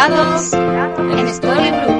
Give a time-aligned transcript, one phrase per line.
[0.00, 1.99] En Storybrooke.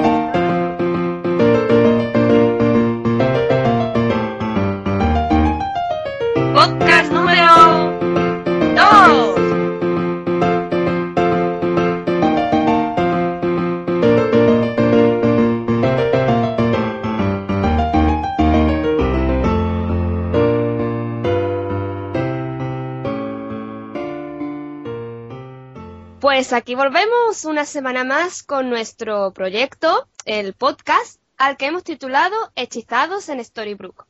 [26.41, 32.35] Pues aquí volvemos una semana más con nuestro proyecto, el podcast, al que hemos titulado
[32.55, 34.07] Hechizados en Storybrooke.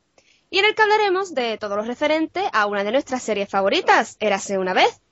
[0.48, 4.16] Y en el que hablaremos de todo lo referente a una de nuestras series favoritas,
[4.18, 5.02] Érase una vez.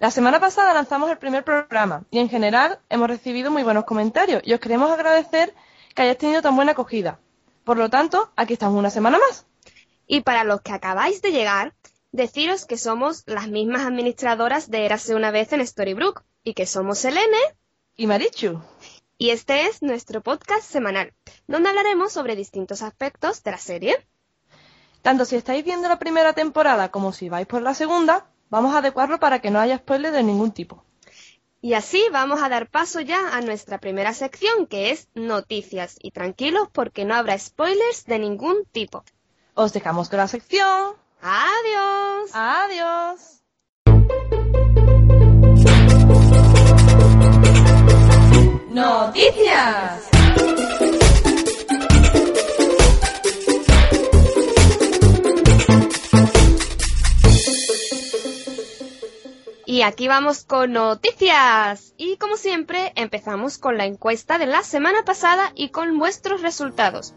[0.00, 4.42] La semana pasada lanzamos el primer programa y en general hemos recibido muy buenos comentarios
[4.44, 5.54] y os queremos agradecer
[5.94, 7.18] que hayáis tenido tan buena acogida.
[7.64, 9.46] Por lo tanto, aquí estamos una semana más.
[10.06, 11.72] Y para los que acabáis de llegar,
[12.12, 16.98] deciros que somos las mismas administradoras de Érase una vez en Storybrooke y que somos
[16.98, 17.36] Selene
[17.96, 18.62] Y Marichu,
[19.18, 21.12] y este es nuestro podcast semanal,
[21.48, 24.06] donde hablaremos sobre distintos aspectos de la serie.
[25.02, 28.78] tanto si estáis viendo la primera temporada como si vais por la segunda, vamos a
[28.78, 30.84] adecuarlo para que no haya spoilers de ningún tipo.
[31.60, 35.96] Y así vamos a dar paso ya a nuestra primera sección, que es noticias.
[36.00, 39.04] Y tranquilos porque no habrá spoilers de ningún tipo.
[39.54, 40.94] Os dejamos con la sección.
[41.20, 42.30] ¡Adiós!
[42.32, 43.35] Adiós.
[48.76, 50.10] Noticias.
[59.64, 61.94] Y aquí vamos con noticias.
[61.96, 67.14] Y como siempre, empezamos con la encuesta de la semana pasada y con vuestros resultados.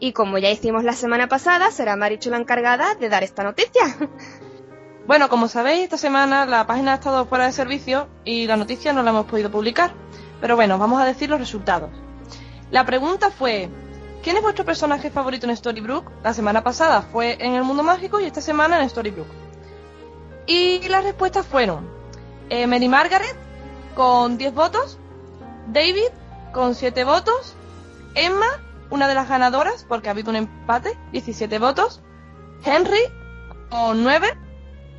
[0.00, 3.82] Y como ya hicimos la semana pasada, será Marichu la encargada de dar esta noticia.
[5.04, 8.92] Bueno, como sabéis, esta semana la página ha estado fuera de servicio y la noticia
[8.92, 9.92] no la hemos podido publicar.
[10.42, 11.88] Pero bueno, vamos a decir los resultados.
[12.72, 13.68] La pregunta fue,
[14.24, 16.10] ¿quién es vuestro personaje favorito en Storybrooke?
[16.24, 19.30] La semana pasada fue en el mundo mágico y esta semana en Storybrooke.
[20.46, 21.88] Y las respuestas fueron
[22.50, 23.36] eh, Mary Margaret
[23.94, 24.98] con 10 votos,
[25.68, 26.10] David
[26.52, 27.54] con 7 votos,
[28.16, 28.48] Emma,
[28.90, 32.00] una de las ganadoras porque ha habido un empate, 17 votos,
[32.64, 33.04] Henry
[33.70, 34.36] con 9,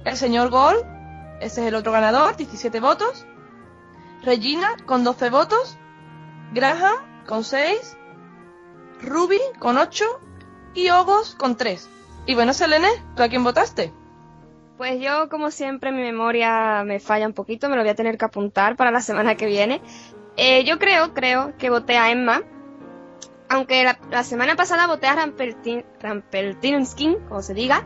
[0.06, 0.86] el señor Gold,
[1.42, 3.25] ese es el otro ganador, 17 votos,
[4.24, 5.78] Regina con 12 votos,
[6.54, 6.96] Graham
[7.28, 7.98] con 6,
[9.02, 10.06] Ruby con 8
[10.76, 11.90] y Ogos con 3.
[12.26, 13.92] Y bueno, Selene, ¿tú a quién votaste?
[14.78, 18.18] Pues yo, como siempre, mi memoria me falla un poquito, me lo voy a tener
[18.18, 19.82] que apuntar para la semana que viene.
[20.38, 22.42] Eh, yo creo, creo que voté a Emma,
[23.50, 27.84] aunque la, semana pasada voté a Rampeltin, Rampeltinskin, como se diga,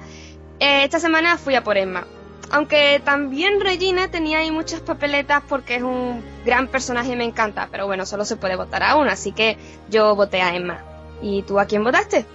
[0.59, 2.06] eh, esta semana fui a por Emma.
[2.50, 7.68] Aunque también Regina tenía ahí muchas papeletas porque es un gran personaje y me encanta,
[7.72, 9.58] pero bueno, solo se puede votar a una, así que
[9.90, 10.80] yo voté a Emma.
[11.22, 12.25] ¿Y tú a quién votaste?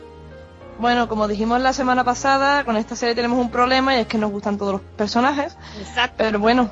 [0.78, 4.18] Bueno, como dijimos la semana pasada, con esta serie tenemos un problema y es que
[4.18, 5.56] nos gustan todos los personajes.
[5.78, 6.16] Exacto.
[6.18, 6.70] Pero bueno,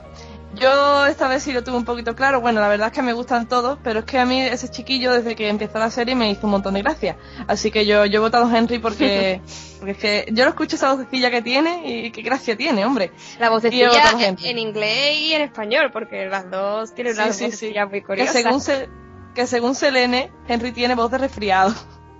[0.54, 2.40] yo esta vez sí lo tuve un poquito claro.
[2.40, 5.12] Bueno, la verdad es que me gustan todos, pero es que a mí ese chiquillo
[5.12, 7.16] desde que empezó la serie me hizo un montón de gracia.
[7.46, 9.40] Así que yo, yo he votado a Henry porque,
[9.78, 13.12] porque es que yo lo escucho esa vocecilla que tiene y qué gracia tiene, hombre.
[13.38, 17.84] La vocecilla en, en inglés y en español, porque las dos tienen una sí, vocecilla
[17.84, 17.88] sí.
[17.90, 18.32] muy Que curiosa.
[18.32, 18.88] según, se,
[19.34, 21.72] que según Selene, Henry tiene voz de resfriado.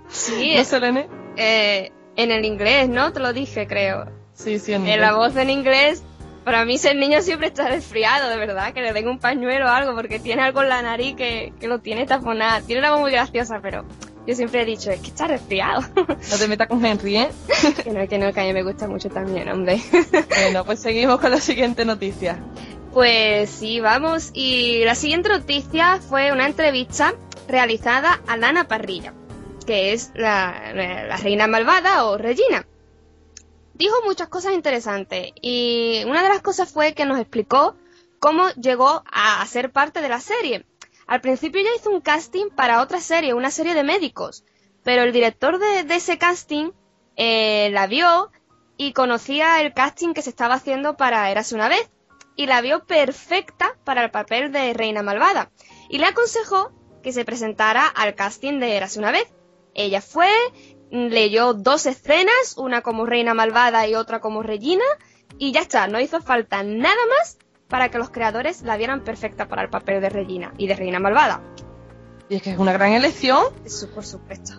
[0.07, 1.09] Sí, ¿No, Selene?
[1.37, 3.11] eh, en el inglés, ¿no?
[3.13, 4.05] Te lo dije, creo.
[4.33, 6.03] Sí, sí, en En la voz en inglés,
[6.43, 9.69] para mí ser niño siempre está resfriado, de verdad, que le den un pañuelo o
[9.69, 12.65] algo, porque tiene algo en la nariz que, que lo tiene taponado.
[12.65, 13.85] Tiene una voz muy graciosa, pero
[14.25, 15.81] yo siempre he dicho, es que está resfriado.
[15.95, 17.29] No te metas con Henry, ¿eh?
[17.83, 19.81] que no, que no, que a mí me gusta mucho también, hombre.
[20.29, 22.39] Bueno, pues seguimos con la siguiente noticia.
[22.93, 24.31] Pues sí, vamos.
[24.33, 27.13] Y la siguiente noticia fue una entrevista
[27.47, 29.13] realizada a Lana Parrilla,
[29.65, 32.65] que es la, la reina malvada o Regina.
[33.81, 37.75] Dijo muchas cosas interesantes y una de las cosas fue que nos explicó
[38.19, 40.67] cómo llegó a ser parte de la serie.
[41.07, 44.45] Al principio ella hizo un casting para otra serie, una serie de médicos,
[44.83, 46.69] pero el director de, ese casting
[47.15, 48.31] eh, la vio
[48.77, 51.89] y conocía el casting que se estaba haciendo para Érase una vez
[52.35, 55.49] y la vio perfecta para el papel de Reina Malvada
[55.89, 59.27] y le aconsejó que se presentara al casting de Érase una vez.
[59.73, 60.29] Ella fue,
[60.91, 64.83] leyó dos escenas, una como Reina Malvada y otra como Regina
[65.37, 69.47] y ya está, no hizo falta nada más para que los creadores la vieran perfecta
[69.47, 71.41] para el papel de Regina y de Reina Malvada.
[72.29, 73.45] Y es que es una gran elección.
[73.65, 74.53] Eso por supuesto.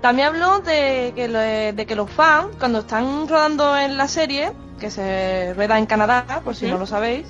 [0.00, 4.52] También habló de que, lo- de que los fans, cuando están rodando en la serie,
[4.80, 7.26] que se rueda en Canadá, por si no lo sabéis,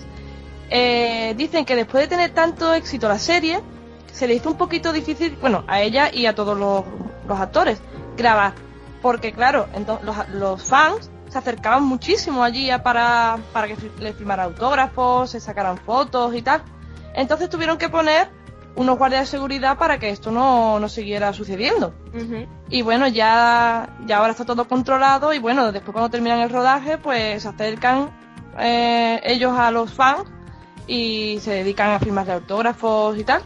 [0.71, 3.61] eh, dicen que después de tener tanto éxito la serie,
[4.13, 6.85] se le hizo un poquito difícil, bueno, a ella y a todos los,
[7.27, 7.81] los actores,
[8.19, 8.53] grabar.
[9.01, 14.13] Porque claro, entonces los, los fans se acercaban muchísimo allí para, para que fi- le
[14.13, 16.63] firmaran autógrafos, se sacaran fotos y tal.
[17.15, 18.29] Entonces tuvieron que poner
[18.77, 21.95] unos guardias de seguridad para que esto no, no siguiera sucediendo.
[22.69, 26.97] Y bueno, ya, ya ahora está todo controlado y bueno, después cuando terminan el rodaje,
[26.99, 28.11] pues se acercan
[28.59, 30.25] eh, ellos a los fans
[30.87, 33.43] y se dedican a firmarle autógrafos y tal.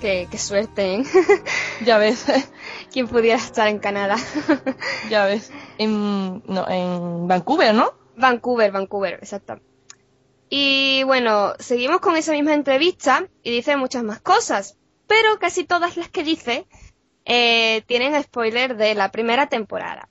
[0.00, 1.04] Qué, qué suerte, ¿eh?
[1.84, 2.26] Ya ves,
[2.92, 4.16] ¿Quién pudiera estar en Canadá?
[5.10, 5.50] ya ves.
[5.78, 7.92] En, no, en Vancouver, ¿no?
[8.16, 9.60] Vancouver, Vancouver, exacto.
[10.48, 15.96] Y bueno, seguimos con esa misma entrevista y dice muchas más cosas, pero casi todas
[15.96, 16.66] las que dice
[17.24, 20.08] eh, tienen spoiler de la primera temporada.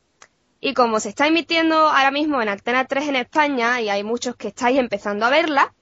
[0.60, 4.36] Y como se está emitiendo ahora mismo en Antena 3 en España y hay muchos
[4.36, 5.74] que estáis empezando a verla,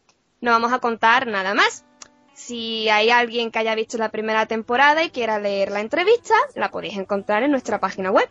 [0.42, 1.86] no vamos a contar nada más.
[2.34, 6.72] Si hay alguien que haya visto la primera temporada y quiera leer la entrevista, la
[6.72, 8.30] podéis encontrar en nuestra página web.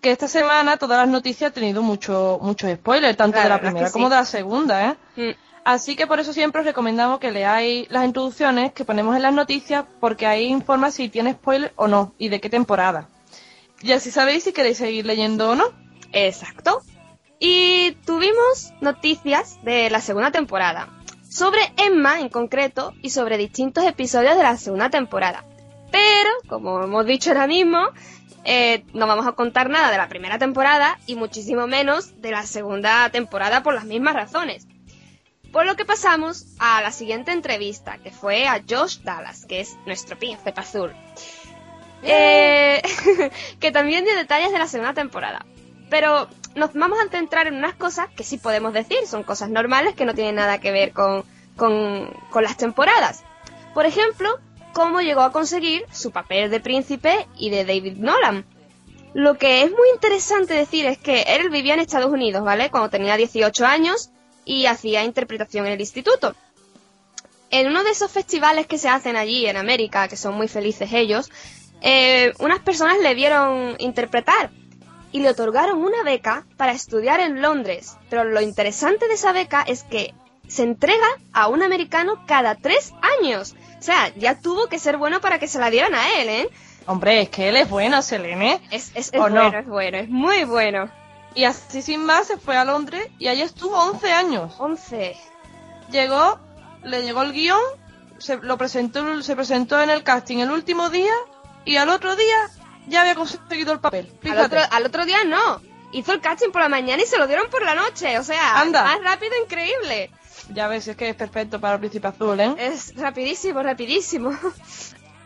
[0.00, 3.86] Que esta semana todas las noticias han tenido mucho, muchos spoilers, tanto de la primera
[3.86, 3.92] sí.
[3.92, 4.96] como de la segunda, ¿eh?
[5.16, 5.36] Mm.
[5.64, 9.32] Así que por eso siempre os recomendamos que leáis las introducciones que ponemos en las
[9.32, 13.08] noticias, porque ahí informa si tiene spoiler o no, y de qué temporada.
[13.80, 15.64] Y así sabéis si queréis seguir leyendo o no.
[16.12, 16.82] Exacto.
[17.38, 20.88] Y tuvimos noticias de la segunda temporada.
[21.34, 25.44] Sobre Emma en concreto y sobre distintos episodios de la segunda temporada.
[25.90, 27.88] Pero, como hemos dicho ahora mismo,
[28.44, 32.44] eh, no vamos a contar nada de la primera temporada y muchísimo menos de la
[32.44, 34.68] segunda temporada por las mismas razones.
[35.50, 39.76] Por lo que pasamos a la siguiente entrevista, que fue a Josh Dallas, que es
[39.86, 40.92] nuestro príncipe azul.
[42.04, 42.80] Eh,
[43.58, 45.44] que también dio detalles de la segunda temporada.
[45.90, 49.94] Pero nos vamos a centrar en unas cosas que sí podemos decir, son cosas normales
[49.94, 51.24] que no tienen nada que ver con,
[51.56, 53.24] con, con las temporadas.
[53.74, 54.38] Por ejemplo,
[54.72, 58.44] cómo llegó a conseguir su papel de príncipe y de David Nolan.
[59.14, 62.70] Lo que es muy interesante decir es que él vivía en Estados Unidos, ¿vale?
[62.70, 64.10] Cuando tenía 18 años
[64.44, 66.34] y hacía interpretación en el instituto.
[67.50, 70.92] En uno de esos festivales que se hacen allí en América, que son muy felices
[70.92, 71.30] ellos,
[71.80, 74.50] eh, unas personas le vieron interpretar
[75.14, 77.96] y le otorgaron una beca para estudiar en Londres.
[78.10, 80.12] Pero lo interesante de esa beca es que
[80.48, 83.54] se entrega a un americano cada tres años.
[83.78, 86.48] O sea, ya tuvo que ser bueno para que se la dieran a él, ¿eh?
[86.86, 88.60] Hombre, es que él es bueno, Selene.
[88.72, 90.90] Es, es, es bueno, es bueno, es muy bueno.
[91.36, 94.56] Y así sin más se fue a Londres y allí estuvo 11 años.
[94.58, 95.16] 11.
[95.92, 96.40] Llegó,
[96.82, 97.62] le llegó el guion,
[98.18, 101.14] se lo presentó, se presentó en el casting el último día
[101.64, 102.50] y al otro día
[102.86, 104.12] ya había conseguido el papel.
[104.30, 105.60] Al otro, al otro día no.
[105.92, 108.18] Hizo el casting por la mañana y se lo dieron por la noche.
[108.18, 108.82] O sea, Anda.
[108.82, 110.10] más rápido, increíble.
[110.52, 112.54] Ya ves, es que es perfecto para el príncipe azul, ¿eh?
[112.58, 114.32] Es rapidísimo, rapidísimo.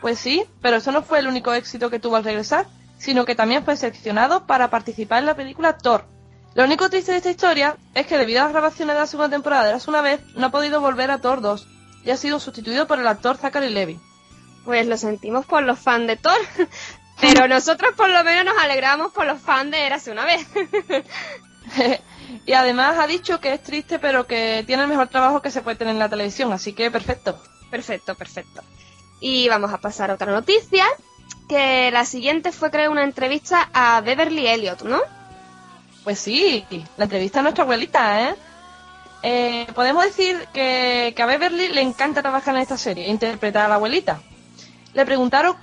[0.00, 3.34] Pues sí, pero eso no fue el único éxito que tuvo al regresar, sino que
[3.34, 6.04] también fue seleccionado para participar en la película Thor.
[6.54, 9.30] Lo único triste de esta historia es que debido a las grabaciones de la segunda
[9.30, 11.66] temporada de Eras una vez, no ha podido volver a Thor 2
[12.04, 13.98] y ha sido sustituido por el actor Zachary Levi.
[14.64, 16.38] Pues lo sentimos por los fans de Thor.
[17.20, 20.46] Pero nosotros por lo menos nos alegramos por los fans de Érase una vez.
[22.46, 25.62] y además ha dicho que es triste, pero que tiene el mejor trabajo que se
[25.62, 27.40] puede tener en la televisión, así que perfecto.
[27.70, 28.62] perfecto, perfecto.
[29.20, 30.84] Y vamos a pasar a otra noticia.
[31.48, 35.00] Que la siguiente fue creo una entrevista a Beverly Elliot, ¿no?
[36.04, 36.64] Pues sí,
[36.98, 38.34] la entrevista a nuestra abuelita, ¿eh?
[39.22, 43.68] Eh, podemos decir que, que a Beverly le encanta trabajar en esta serie, interpretar a
[43.68, 44.20] la abuelita.
[44.92, 45.56] Le preguntaron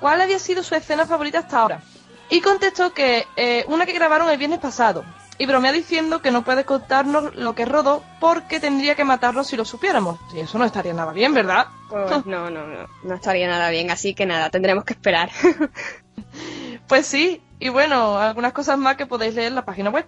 [0.00, 1.82] cuál había sido su escena favorita hasta ahora.
[2.30, 5.04] Y contestó que eh, una que grabaron el viernes pasado.
[5.40, 9.56] Y bromea diciendo que no puede contarnos lo que rodó porque tendría que matarlo si
[9.56, 10.18] lo supiéramos.
[10.34, 11.68] Y eso no estaría nada bien, ¿verdad?
[11.88, 12.88] Pues no, no, no.
[13.04, 15.30] No estaría nada bien, así que nada, tendremos que esperar.
[16.88, 20.06] Pues sí, y bueno, algunas cosas más que podéis leer en la página web.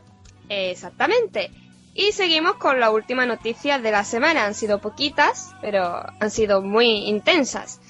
[0.49, 1.50] Exactamente.
[1.94, 4.47] Y seguimos con la última noticia de la semana.
[4.47, 7.80] Han sido poquitas, pero han sido muy intensas.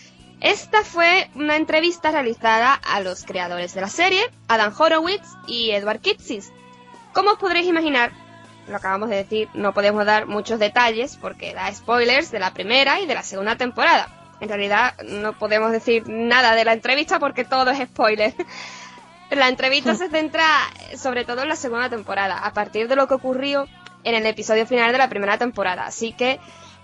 [0.40, 6.00] Esta fue una entrevista realizada a los creadores de la serie, Adam Horowitz y Edward
[6.00, 6.50] Kitsis.
[7.12, 8.12] Como podréis imaginar,
[8.66, 13.00] lo acabamos de decir, no podemos dar muchos detalles porque da spoilers de la primera
[13.00, 14.09] y de la segunda temporada.
[14.40, 18.35] En realidad no podemos decir nada de la entrevista porque todo es spoiler.
[19.30, 20.44] La entrevista se centra
[20.97, 23.68] sobre todo en la segunda temporada, a partir de lo que ocurrió
[24.02, 25.87] en el episodio final de la primera temporada.
[25.87, 26.40] Así que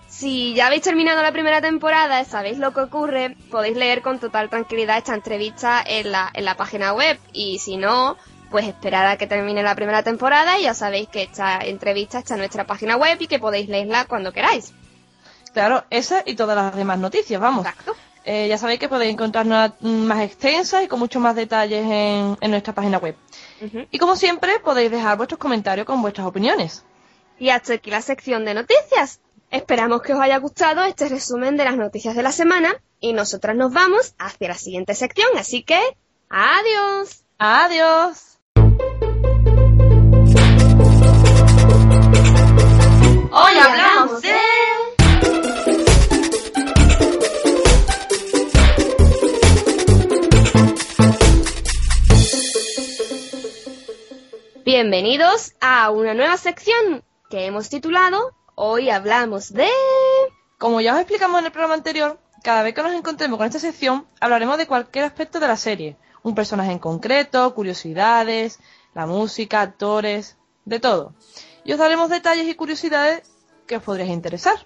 [0.07, 4.49] si ya habéis terminado la primera temporada, sabéis lo que ocurre, podéis leer con total
[4.49, 7.19] tranquilidad esta entrevista en la, en la página web.
[7.33, 8.17] Y si no,
[8.49, 12.35] pues esperad a que termine la primera temporada y ya sabéis que esta entrevista está
[12.35, 14.73] en nuestra página web y que podéis leerla cuando queráis.
[15.53, 17.65] Claro, esa y todas las demás noticias, vamos.
[17.65, 17.95] Exacto.
[18.23, 22.51] Eh, ya sabéis que podéis encontrarnos más extensas y con muchos más detalles en, en
[22.51, 23.15] nuestra página web.
[23.89, 26.83] Y como siempre, podéis dejar vuestros comentarios con vuestras opiniones.
[27.39, 29.21] Y hasta aquí la sección de noticias.
[29.49, 33.55] Esperamos que os haya gustado este resumen de las noticias de la semana y nosotras
[33.55, 35.79] nos vamos hacia la siguiente sección, así que
[36.29, 37.23] adiós.
[37.37, 38.39] ¡Adiós!
[43.31, 44.35] Hoy hablamos de...
[54.65, 59.67] Bienvenidos a una nueva sección que hemos titulado Hoy hablamos de...
[60.57, 63.59] Como ya os explicamos en el programa anterior, cada vez que nos encontremos con esta
[63.59, 65.95] sección, hablaremos de cualquier aspecto de la serie.
[66.23, 68.59] Un personaje en concreto, curiosidades,
[68.95, 71.13] la música, actores, de todo.
[71.65, 73.31] Y os daremos detalles y curiosidades
[73.67, 74.65] que os podrían interesar.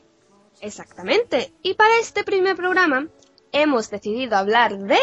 [0.62, 1.54] Exactamente.
[1.62, 3.10] Y para este primer programa
[3.52, 5.00] hemos decidido hablar de...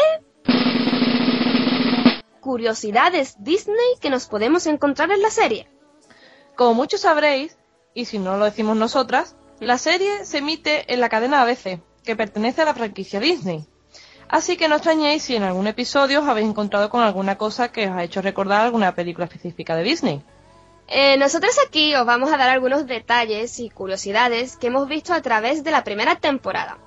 [2.39, 5.69] Curiosidades Disney que nos podemos encontrar en la serie.
[6.55, 7.58] Como muchos sabréis,
[7.99, 12.15] y si no lo decimos nosotras, la serie se emite en la cadena ABC, que
[12.15, 13.65] pertenece a la franquicia Disney.
[14.29, 17.89] Así que no extrañéis si en algún episodio os habéis encontrado con alguna cosa que
[17.89, 20.23] os ha hecho recordar alguna película específica de Disney.
[20.87, 25.21] Eh, nosotros aquí os vamos a dar algunos detalles y curiosidades que hemos visto a
[25.21, 26.77] través de la primera temporada.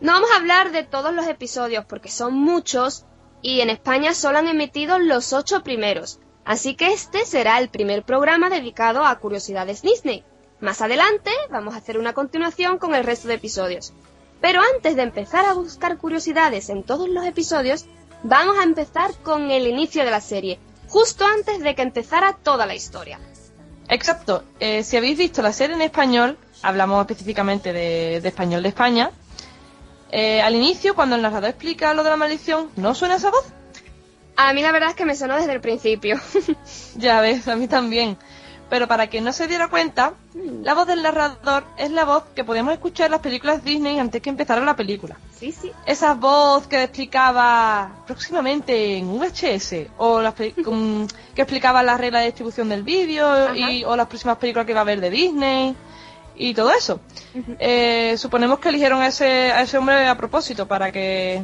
[0.00, 3.04] No vamos a hablar de todos los episodios porque son muchos
[3.42, 8.04] y en España solo han emitido los ocho primeros, así que este será el primer
[8.04, 10.24] programa dedicado a curiosidades Disney.
[10.60, 13.92] Más adelante vamos a hacer una continuación con el resto de episodios.
[14.40, 17.86] Pero antes de empezar a buscar curiosidades en todos los episodios,
[18.22, 22.66] vamos a empezar con el inicio de la serie, justo antes de que empezara toda
[22.66, 23.18] la historia.
[23.88, 28.68] Exacto, eh, si habéis visto la serie en español, hablamos específicamente de, de español de
[28.68, 29.10] España,
[30.12, 33.44] eh, al inicio, cuando el narrador explica lo de la maldición, ¿no suena esa voz?
[34.36, 36.18] A mí la verdad es que me sonó desde el principio.
[36.96, 38.16] Ya ves, a mí también.
[38.70, 40.14] Pero para quien no se diera cuenta,
[40.62, 44.22] la voz del narrador es la voz que podíamos escuchar en las películas Disney antes
[44.22, 45.16] que empezara la película.
[45.36, 45.72] sí, sí.
[45.84, 50.54] Esa voz que explicaba próximamente en VHS, o las que
[51.34, 54.82] explicaba las reglas de distribución del vídeo, y, o las próximas películas que va a
[54.82, 55.76] haber de Disney,
[56.36, 57.00] y todo eso.
[57.58, 61.42] Eh, suponemos que eligieron a ese, a ese hombre a propósito para que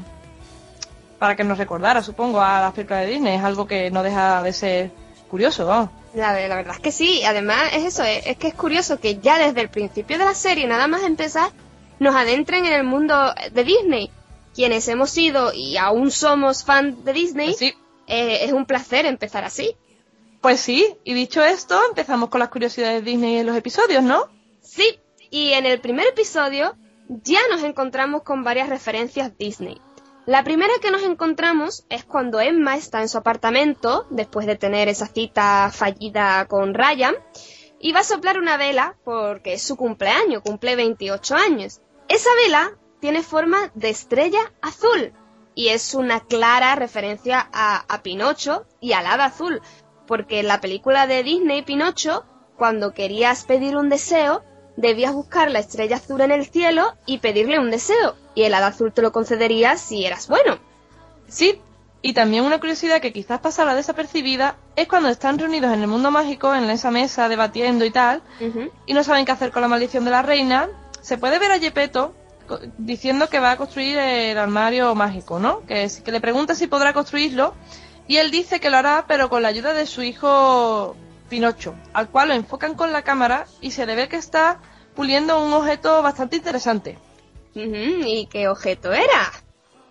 [1.18, 3.36] para que nos recordara, supongo, a las películas de Disney.
[3.36, 4.90] Es algo que no deja de ser
[5.28, 5.90] curioso, vamos.
[6.16, 7.22] La, la verdad es que sí.
[7.24, 10.34] Además es eso, es, es que es curioso que ya desde el principio de la
[10.34, 11.50] serie, nada más empezar,
[11.98, 13.14] nos adentren en el mundo
[13.52, 14.10] de Disney.
[14.54, 17.74] Quienes hemos sido y aún somos fan de Disney, Pues sí,
[18.06, 19.76] eh, es un placer empezar así.
[20.40, 24.24] pues sí, y dicho esto, empezamos con las curiosidades de Disney en los episodios, ¿no?
[24.62, 24.98] Sí,
[25.30, 26.74] y en el primer episodio
[27.08, 29.78] ya nos encontramos con varias referencias Disney.
[30.26, 34.88] La primera que nos encontramos es cuando Emma está en su apartamento, después de tener
[34.88, 37.14] esa cita fallida con Ryan,
[37.78, 41.80] y va a soplar una vela porque es su cumpleaños, cumple 28 años.
[42.08, 45.12] Esa vela tiene forma de estrella azul
[45.54, 49.62] y es una clara referencia a, a Pinocho y al hada azul,
[50.08, 52.24] porque en la película de Disney Pinocho,
[52.56, 54.42] cuando querías pedir un deseo,
[54.76, 58.68] debías buscar la estrella azul en el cielo y pedirle un deseo, y el hada
[58.68, 60.58] azul te lo concedería si eras bueno.
[61.26, 61.60] Sí,
[62.02, 66.12] y también una curiosidad que quizás pasará desapercibida es cuando están reunidos en el mundo
[66.12, 68.22] mágico, en esa mesa debatiendo y tal,
[68.86, 70.68] y no saben qué hacer con la maldición de la reina,
[71.00, 72.14] se puede ver a Gepetto
[72.78, 75.62] diciendo que va a construir el armario mágico, ¿no?
[75.66, 77.54] Que, que le pregunta si podrá construirlo,
[78.06, 80.94] y él dice que lo hará, pero con la ayuda de su hijo
[81.28, 84.60] Pinocho, al cual lo enfocan con la cámara y se le ve que está
[84.94, 86.98] puliendo un objeto bastante interesante.
[87.60, 89.32] ¿Y qué objeto era?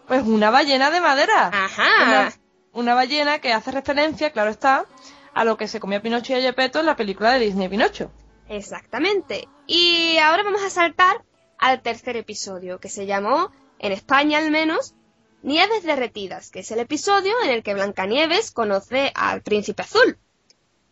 [0.08, 1.50] Pues una ballena de madera.
[1.54, 2.04] Ajá.
[2.04, 2.34] Una,
[2.74, 4.86] una ballena que hace referencia, claro está,
[5.34, 8.12] a lo que se comía Pinocho y Gepetto en la película de Disney Pinocho.
[8.48, 9.48] Exactamente.
[9.66, 11.24] Y ahora vamos a saltar
[11.58, 14.94] al tercer episodio, que se llamó, en España al menos,
[15.42, 20.18] Nieves derretidas, que es el episodio en el que Blancanieves conoce al príncipe azul.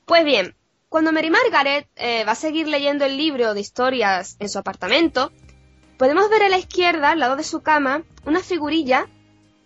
[0.06, 0.56] Pues bien,
[0.94, 5.32] Cuando Mary Margaret eh, va a seguir leyendo el libro de historias en su apartamento,
[5.98, 9.08] podemos ver a la izquierda, al lado de su cama, una figurilla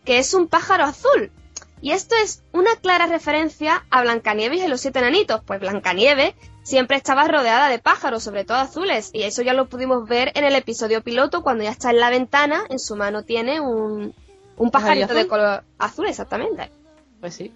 [0.05, 1.31] que es un pájaro azul.
[1.81, 6.97] Y esto es una clara referencia a Blancanieves y los siete enanitos, pues Blancanieves siempre
[6.97, 10.55] estaba rodeada de pájaros, sobre todo azules, y eso ya lo pudimos ver en el
[10.55, 14.13] episodio piloto cuando ya está en la ventana, en su mano tiene un,
[14.57, 16.71] un pajarito de color azul, exactamente.
[17.21, 17.53] Pues sí.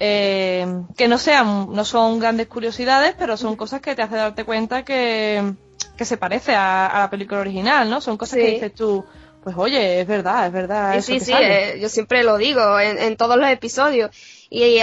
[0.00, 4.44] Eh, que no sean, no son grandes curiosidades, pero son cosas que te hacen darte
[4.44, 5.54] cuenta que,
[5.96, 8.00] que se parece a, la película original, ¿no?
[8.00, 9.04] Son cosas que dices tú,
[9.42, 10.94] pues oye, es verdad, es verdad.
[11.00, 14.10] Sí, sí, sí, eh, yo siempre lo digo en, todos los episodios.
[14.50, 14.78] Y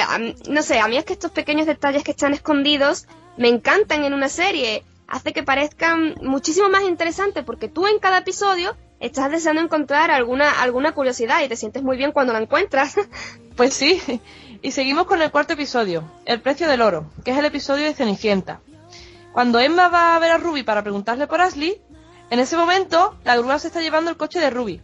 [0.49, 4.13] no sé, a mí es que estos pequeños detalles que están escondidos me encantan en
[4.13, 4.83] una serie.
[5.07, 10.61] Hace que parezcan muchísimo más interesantes porque tú en cada episodio estás deseando encontrar alguna,
[10.61, 12.95] alguna curiosidad y te sientes muy bien cuando la encuentras.
[13.57, 14.01] Pues sí.
[14.61, 17.93] Y seguimos con el cuarto episodio, El precio del oro, que es el episodio de
[17.93, 18.61] Cenicienta.
[19.33, 21.81] Cuando Emma va a ver a Ruby para preguntarle por Ashley,
[22.29, 24.81] en ese momento la grúa se está llevando el coche de Ruby.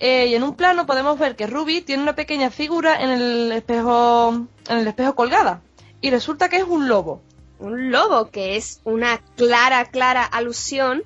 [0.00, 3.52] Eh, y en un plano podemos ver que Ruby tiene una pequeña figura en el
[3.52, 5.60] espejo, en el espejo colgada.
[6.00, 7.20] Y resulta que es un lobo.
[7.58, 11.02] Un lobo, que es una clara, clara alusión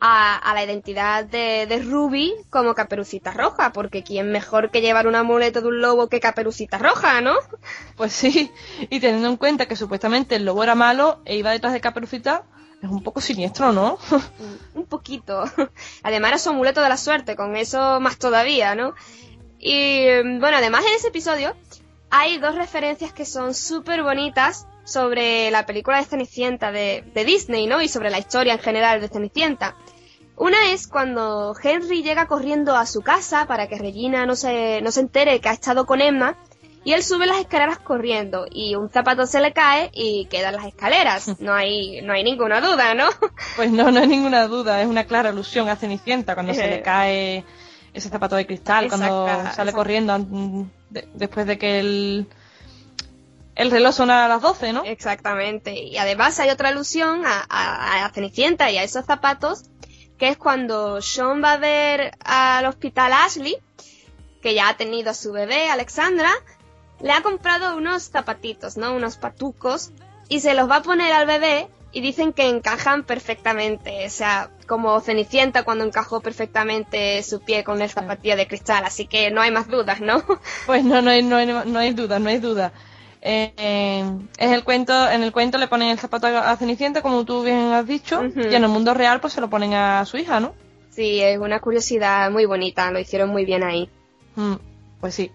[0.00, 5.60] a, la identidad de, Ruby como Caperucita Roja, porque quién mejor que llevar un amuleto
[5.60, 7.34] de un lobo que Caperucita Roja, ¿no?
[7.96, 8.50] Pues sí,
[8.88, 12.44] y teniendo en cuenta que supuestamente el lobo era malo e iba detrás de Caperucita,
[12.82, 13.98] es un poco siniestro, ¿no?
[14.74, 15.44] un poquito.
[16.02, 18.94] Además era su amuleto de la suerte, con eso más todavía, ¿no?
[19.58, 20.06] Y
[20.38, 21.54] bueno, además en ese episodio
[22.08, 27.66] hay dos referencias que son súper bonitas sobre la película de Cenicienta de, de, Disney,
[27.66, 27.82] ¿no?
[27.82, 29.76] Y sobre la historia en general de Cenicienta.
[30.40, 34.90] Una es cuando Henry llega corriendo a su casa para que Regina no se, no
[34.90, 36.34] se entere que ha estado con Emma
[36.82, 40.64] y él sube las escaleras corriendo y un zapato se le cae y quedan las
[40.64, 41.28] escaleras.
[41.40, 43.10] No hay, no hay ninguna duda, ¿no?
[43.56, 44.80] Pues no, no hay ninguna duda.
[44.80, 46.82] Es una clara alusión a Cenicienta cuando se le eh.
[46.82, 47.44] cae
[47.92, 50.26] ese zapato de cristal, cuando sale corriendo
[50.88, 52.26] después de que el,
[53.56, 54.84] el reloj suena a las 12, ¿no?
[54.84, 55.78] Exactamente.
[55.78, 59.64] Y además hay otra alusión a, a Cenicienta y a esos zapatos
[60.20, 63.56] que es cuando Sean va a ver al hospital Ashley,
[64.42, 66.30] que ya ha tenido a su bebé, Alexandra,
[67.00, 68.94] le ha comprado unos zapatitos, ¿no?
[68.94, 69.92] Unos patucos,
[70.28, 74.50] y se los va a poner al bebé y dicen que encajan perfectamente, o sea,
[74.66, 79.40] como Cenicienta cuando encajó perfectamente su pie con el zapatilla de cristal, así que no
[79.40, 80.22] hay más dudas, ¿no?
[80.66, 82.72] Pues no, no hay, no hay, no hay duda, no hay duda.
[83.22, 84.04] Eh,
[84.38, 87.72] es el cuento, en el cuento le ponen el zapato a Cenicienta, como tú bien
[87.72, 90.54] has dicho, y en el mundo real pues se lo ponen a su hija, ¿no?
[90.90, 93.88] Sí, es una curiosidad muy bonita, lo hicieron muy bien ahí.
[94.36, 94.54] Mm,
[95.00, 95.30] pues sí.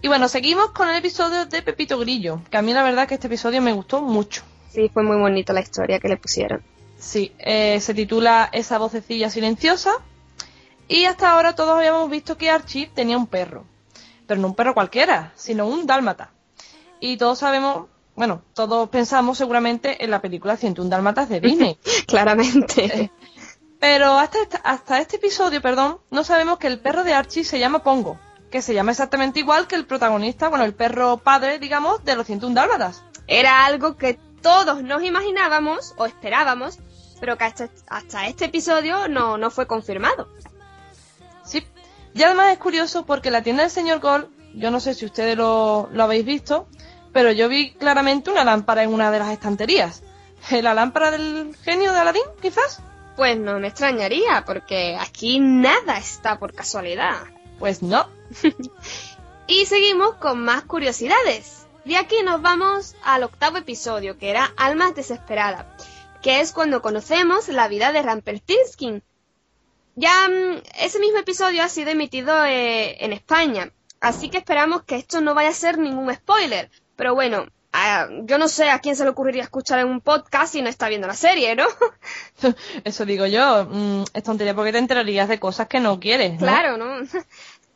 [0.00, 3.14] Y bueno, seguimos con el episodio de Pepito Grillo, que a mí la verdad que
[3.14, 4.42] este episodio me gustó mucho.
[4.70, 6.62] Sí, fue muy bonita la historia que le pusieron.
[6.98, 9.92] Sí, eh, se titula Esa vocecilla silenciosa.
[10.86, 13.64] Y hasta ahora todos habíamos visto que Archie tenía un perro.
[14.26, 16.30] Pero no un perro cualquiera, sino un dálmata.
[17.00, 21.78] Y todos sabemos, bueno, todos pensamos seguramente en la película 101 Dálmatas de Disney.
[22.06, 23.10] Claramente.
[23.80, 27.84] Pero hasta, hasta este episodio, perdón, no sabemos que el perro de Archie se llama
[27.84, 28.18] Pongo,
[28.50, 32.26] que se llama exactamente igual que el protagonista, bueno, el perro padre, digamos, de los
[32.26, 33.04] 101 Dálmatas.
[33.28, 36.78] Era algo que todos nos imaginábamos o esperábamos,
[37.20, 40.28] pero que hasta, hasta este episodio no, no fue confirmado.
[41.44, 41.64] Sí,
[42.14, 45.36] y además es curioso porque la tienda del señor Gold, yo no sé si ustedes
[45.36, 46.68] lo, lo habéis visto,
[47.12, 50.02] pero yo vi claramente una lámpara en una de las estanterías.
[50.50, 52.80] ¿La lámpara del genio de Aladín, quizás?
[53.16, 57.16] Pues no me extrañaría, porque aquí nada está por casualidad.
[57.58, 58.08] Pues no.
[59.46, 61.66] y seguimos con más curiosidades.
[61.84, 65.66] De aquí nos vamos al octavo episodio, que era Almas Desesperadas,
[66.22, 69.02] que es cuando conocemos la vida de Rampertinskin.
[69.96, 74.96] Ya mm, ese mismo episodio ha sido emitido eh, en España, así que esperamos que
[74.96, 77.46] esto no vaya a ser ningún spoiler, pero bueno,
[78.24, 80.88] yo no sé a quién se le ocurriría escuchar en un podcast si no está
[80.88, 81.66] viendo la serie, ¿no?
[82.84, 83.66] Eso digo yo.
[83.70, 86.38] Mm, es tontería porque te enterarías de cosas que no quieres.
[86.38, 87.06] Claro, ¿no?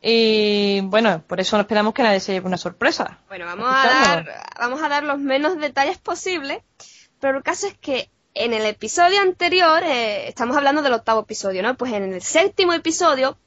[0.05, 3.21] Y bueno, por eso no esperamos que nadie se lleve una sorpresa.
[3.29, 6.61] Bueno, vamos a, dar, vamos a dar los menos detalles posibles,
[7.21, 11.63] pero el caso es que en el episodio anterior, eh, estamos hablando del octavo episodio,
[11.63, 11.77] ¿no?
[11.77, 13.37] Pues en el séptimo episodio,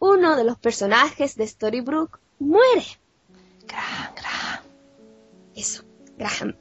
[0.00, 2.84] uno de los personajes de Storybrooke muere.
[3.66, 4.60] Gran, gran.
[5.54, 5.84] Eso,
[6.18, 6.56] Graham.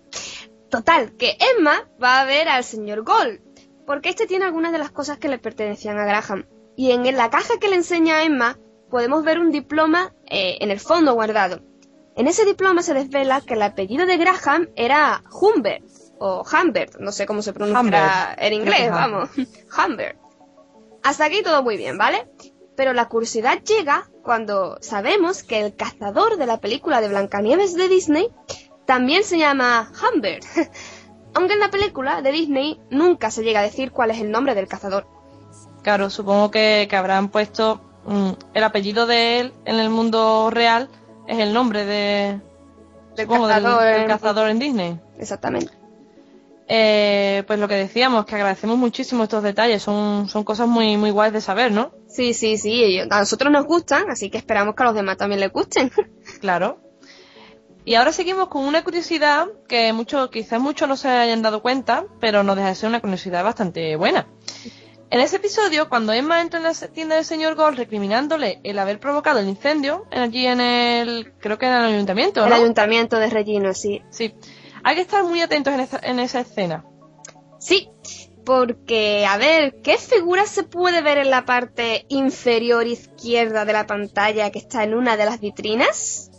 [0.70, 3.40] Total, que Emma va a ver al señor Gold,
[3.88, 6.46] porque este tiene algunas de las cosas que le pertenecían a Graham.
[6.76, 10.70] Y en la caja que le enseña a Emma podemos ver un diploma eh, en
[10.70, 11.62] el fondo guardado.
[12.16, 15.86] En ese diploma se desvela que el apellido de Graham era Humbert,
[16.20, 19.30] o Humbert, no sé cómo se pronuncia en inglés, vamos,
[19.78, 20.20] Humbert.
[21.02, 22.28] Hasta aquí todo muy bien, ¿vale?
[22.80, 27.90] Pero la curiosidad llega cuando sabemos que el cazador de la película de Blancanieves de
[27.90, 28.30] Disney
[28.86, 30.46] también se llama Humbert.
[31.34, 34.56] Aunque en la película de Disney nunca se llega a decir cuál es el nombre
[34.56, 35.06] del cazador.
[35.84, 40.88] Claro, supongo que, habrán puesto mm, el apellido de él en el mundo real,
[41.28, 42.40] es el nombre de,
[43.18, 45.02] del, cazador, cazador en Disney.
[45.18, 45.79] Exactamente.
[46.72, 51.10] Eh, pues lo que decíamos, que agradecemos muchísimo estos detalles, son, son cosas muy, muy
[51.10, 51.92] guays de saber, ¿no?
[52.08, 55.42] Sí, sí, sí, a nosotros nos gustan, así que esperamos que a los demás también
[55.42, 55.92] les gusten.
[56.42, 56.80] Claro.
[57.86, 62.06] Y ahora seguimos con una curiosidad que muchos, quizás muchos no se hayan dado cuenta,
[62.20, 64.28] pero no deja de ser una curiosidad bastante buena.
[65.10, 69.00] En ese episodio, cuando Emma entra en la tienda del señor Gold recriminándole el haber
[69.00, 72.48] provocado el incendio, allí en el, creo que en el ayuntamiento, ¿no?
[72.48, 74.04] El ayuntamiento de Regino, sí.
[74.12, 74.36] Sí.
[74.84, 76.86] Hay que estar muy atentos en, esa escena.
[77.60, 77.90] Sí,
[78.46, 83.86] porque, a ver, ¿qué figura se puede ver en la parte inferior izquierda de la
[83.86, 86.32] pantalla que está en una de las vitrinas?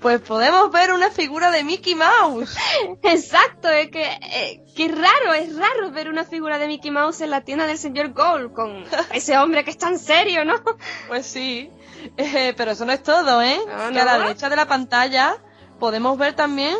[0.00, 2.56] Pues podemos ver una figura de Mickey Mouse.
[3.02, 7.30] Exacto, es que, eh, qué raro, es raro ver una figura de Mickey Mouse en
[7.30, 10.54] la tienda del señor Gold con ese hombre que es tan serio, ¿no?
[11.08, 11.70] Pues sí,
[12.16, 13.58] eh, pero eso no es todo, ¿eh?
[13.92, 15.36] que a la derecha de la pantalla
[15.78, 16.76] podemos ver también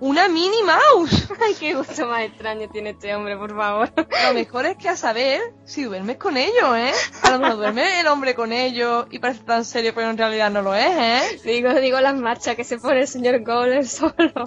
[0.00, 1.28] una Minnie Mouse.
[1.40, 3.92] Ay, qué gusto más extraño tiene este hombre, por favor.
[3.96, 6.92] Lo mejor es que a saber si duermes con ellos, ¿eh?
[7.22, 10.50] A lo mejor duerme el hombre con ellos y parece tan serio, pero en realidad
[10.50, 11.40] no lo es, ¿eh?
[11.44, 14.44] Digo, digo las marchas que se pone el señor Goller solo.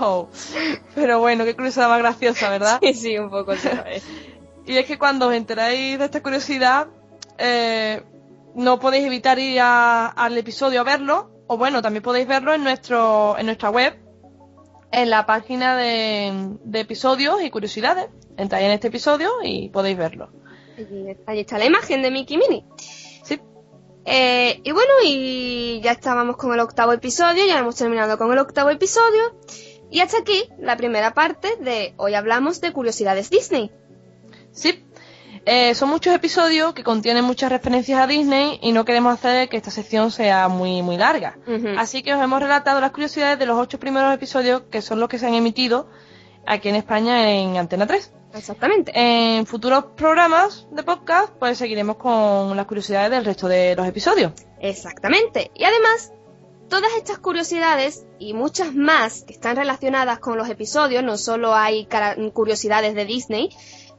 [0.00, 0.28] Oh,
[0.94, 2.78] pero bueno, qué curiosidad más graciosa, ¿verdad?
[2.80, 3.52] Sí, sí, un poco.
[4.66, 6.88] y es que cuando os enteráis de esta curiosidad,
[7.36, 8.02] eh,
[8.54, 13.36] no podéis evitar ir al episodio a verlo, o bueno, también podéis verlo en nuestro
[13.38, 14.09] en nuestra web
[14.92, 18.08] en la página de, episodios y curiosidades.
[18.36, 20.30] Entráis en este episodio y podéis verlo.
[21.26, 22.64] Allí está la imagen de Mickey Mini.
[23.22, 23.38] Sí.
[24.04, 28.38] Eh, y bueno, y ya estábamos con el octavo episodio, ya hemos terminado con el
[28.38, 29.38] octavo episodio.
[29.90, 33.72] Y hasta aquí la primera parte de Hoy hablamos de curiosidades Disney.
[35.46, 39.56] Eh, son muchos episodios que contienen muchas referencias a Disney y no queremos hacer que
[39.56, 41.38] esta sección sea muy, muy larga.
[41.78, 45.08] Así que os hemos relatado las curiosidades de los ocho primeros episodios que son los
[45.08, 45.88] que se han emitido
[46.46, 48.12] aquí en España en Antena 3.
[48.34, 48.92] Exactamente.
[48.94, 54.32] En futuros programas de podcast, pues seguiremos con las curiosidades del resto de los episodios.
[54.60, 55.50] Exactamente.
[55.54, 56.12] Y además,
[56.68, 61.88] todas estas curiosidades y muchas más que están relacionadas con los episodios, no solo hay
[62.32, 63.50] curiosidades de Disney,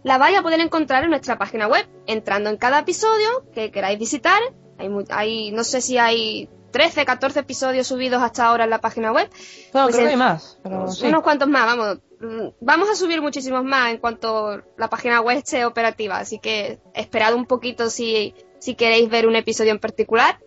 [0.04, 4.00] la vais a poder encontrar en nuestra página web, entrando en cada episodio que queráis
[4.00, 4.40] visitar.
[4.78, 9.12] Hay, hay no sé si hay 13, 14 episodios subidos hasta ahora en la página
[9.12, 9.30] web.
[9.74, 10.60] No, pues creo que hay más.
[10.64, 12.00] Pero Unos cuantos más, vamos.
[12.20, 16.80] Mm, vamos a subir muchísimos más en cuanto la página web esté operativa, así que
[16.94, 20.40] esperad un poquito si, si queréis ver un episodio en particular.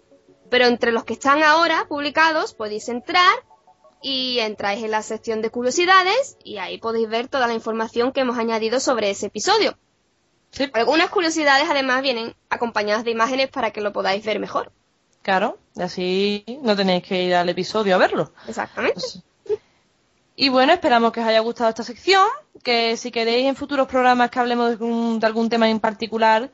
[0.50, 3.34] Pero entre los que están ahora publicados podéis entrar
[4.04, 8.20] y entráis en la sección de curiosidades y ahí podéis ver toda la información que
[8.20, 9.78] hemos añadido sobre ese episodio.
[10.74, 14.70] Algunas curiosidades además vienen acompañadas de imágenes para que lo podáis ver mejor.
[15.22, 18.30] Claro, así no tenéis que ir al episodio a verlo.
[18.46, 19.00] Exactamente.
[19.00, 19.22] Pues,
[20.36, 22.26] y bueno, esperamos que os haya gustado esta sección,
[22.62, 26.50] que si queréis en futuros programas que hablemos de, de algún tema en particular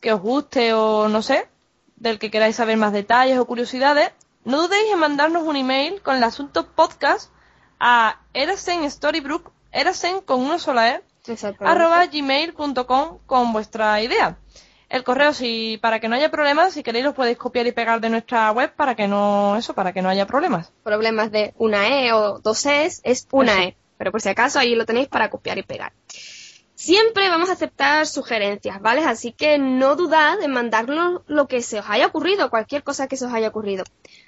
[0.00, 1.48] que os guste o no sé,
[1.96, 4.12] del que queráis saber más detalles o curiosidades,
[4.44, 7.30] no dudéis en mandarnos un email con el asunto podcast
[7.78, 11.02] a erasenstorybrooke, erasen con una sola E,
[11.60, 14.38] arroba gmail.com con vuestra idea.
[14.88, 18.00] El correo, si para que no haya problemas, si queréis lo podéis copiar y pegar
[18.00, 20.70] de nuestra web para que no, eso, para que no haya problemas.
[20.82, 23.76] Problemas de una E o dos E's, es una E.
[23.96, 25.92] Pero por si acaso ahí lo tenéis para copiar y pegar.
[26.74, 29.04] Siempre vamos a aceptar sugerencias, ¿vale?
[29.04, 33.16] Así que no dudad en mandarnos lo que se os haya ocurrido, cualquier cosa que
[33.16, 33.84] se os haya ocurrido.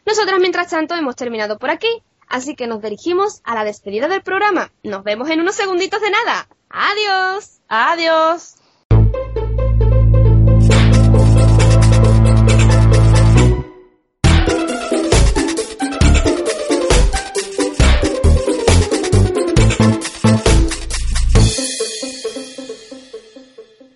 [0.07, 4.23] Nosotras, mientras tanto, hemos terminado por aquí, así que nos dirigimos a la despedida del
[4.23, 4.71] programa.
[4.83, 6.49] Nos vemos en unos segunditos de nada.
[6.69, 7.61] Adiós.
[7.69, 8.57] Adiós.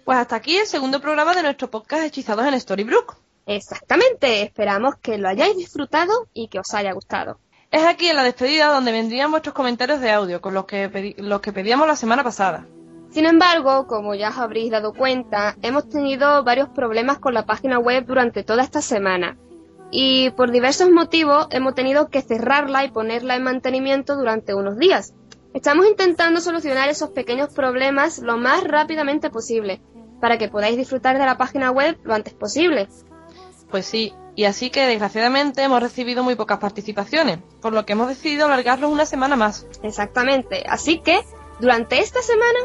[0.04, 3.27] Pues hasta aquí el segundo programa de nuestro podcast Hechizados en Storybrooke.
[3.48, 7.40] Exactamente, esperamos que lo hayáis disfrutado y que os haya gustado.
[7.70, 11.40] Es aquí en la despedida donde vendrían vuestros comentarios de audio con los que, los
[11.40, 12.66] que pedíamos la semana pasada.
[13.08, 17.78] Sin embargo, como ya os habréis dado cuenta, hemos tenido varios problemas con la página
[17.78, 19.38] web durante toda esta semana.
[19.90, 25.14] Y por diversos motivos hemos tenido que cerrarla y ponerla en mantenimiento durante unos días.
[25.54, 29.80] Estamos intentando solucionar esos pequeños problemas lo más rápidamente posible,
[30.20, 32.88] para que podáis disfrutar de la página web lo antes posible.
[33.70, 38.08] Pues sí, y así que desgraciadamente hemos recibido muy pocas participaciones, por lo que hemos
[38.08, 39.66] decidido alargarlo una semana más.
[39.82, 41.20] Exactamente, así que
[41.60, 42.58] durante esta semana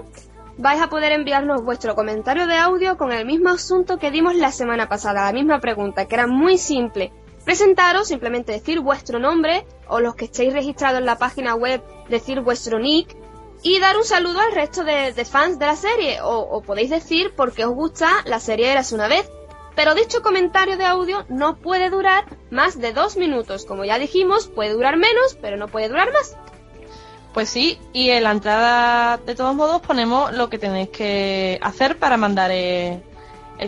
[0.58, 4.52] vais a poder enviarnos vuestro comentario de audio con el mismo asunto que dimos la
[4.52, 7.12] semana pasada, la misma pregunta, que era muy simple.
[7.44, 12.40] Presentaros, simplemente decir vuestro nombre o los que estéis registrados en la página web, decir
[12.42, 13.18] vuestro nick
[13.64, 17.34] y dar un saludo al resto de, fans de la serie o, o, podéis decir
[17.36, 19.30] por qué os gusta la serie Eras una vez.
[19.76, 23.66] Pero dicho comentario de audio no puede durar más de dos minutos.
[23.66, 26.38] Como ya dijimos, puede durar menos, pero no puede durar más.
[27.34, 31.98] Pues sí, y en la entrada de todos modos ponemos lo que tenéis que hacer
[31.98, 33.02] para mandar el,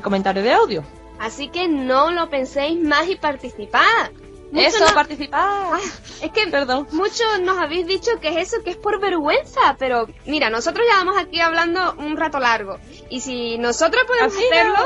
[0.03, 0.83] comentario de audio.
[1.19, 4.11] Así que no lo penséis más y participad.
[4.53, 5.39] Eso, participad.
[5.41, 5.79] Ah,
[6.21, 6.87] es que Perdón.
[6.91, 10.97] muchos nos habéis dicho que es eso, que es por vergüenza, pero mira, nosotros ya
[10.97, 12.77] vamos aquí hablando un rato largo.
[13.09, 14.77] Y si nosotros podemos hacerlo,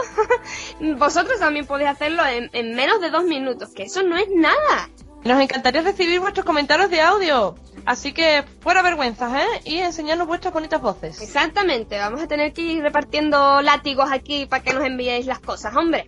[0.97, 4.89] vosotros también podéis hacerlo en, en menos de dos minutos, que eso no es nada.
[5.23, 7.55] Nos encantaría recibir vuestros comentarios de audio.
[7.85, 9.61] Así que fuera vergüenzas, ¿eh?
[9.65, 11.21] Y enseñarnos vuestras bonitas voces.
[11.21, 15.75] Exactamente, vamos a tener que ir repartiendo látigos aquí para que nos enviéis las cosas,
[15.75, 16.05] hombre.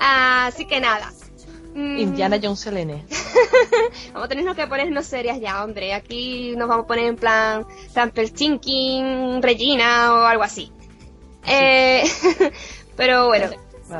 [0.00, 1.12] Así que nada.
[1.74, 1.98] Mm.
[1.98, 3.04] Indiana Jones Selene.
[4.12, 5.94] vamos a tener que ponernos serias ya, hombre.
[5.94, 7.66] Aquí nos vamos a poner en plan
[8.34, 10.70] Chinking, Regina o algo así.
[11.46, 12.04] Eh,
[12.96, 13.50] pero bueno,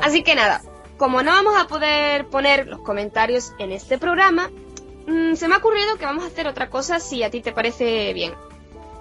[0.01, 0.61] así que nada.
[0.97, 4.49] Como no vamos a poder poner los comentarios en este programa,
[5.05, 7.51] Mm, se me ha ocurrido que vamos a hacer otra cosa si a ti te
[7.51, 8.33] parece bien.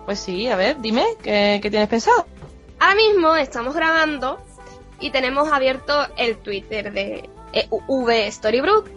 [0.05, 2.27] Pues sí, a ver, dime, ¿qué, tienes pensado?
[2.81, 4.39] Ahora mismo estamos grabando
[4.99, 8.89] y tenemos abierto el Twitter de e V Storybrook.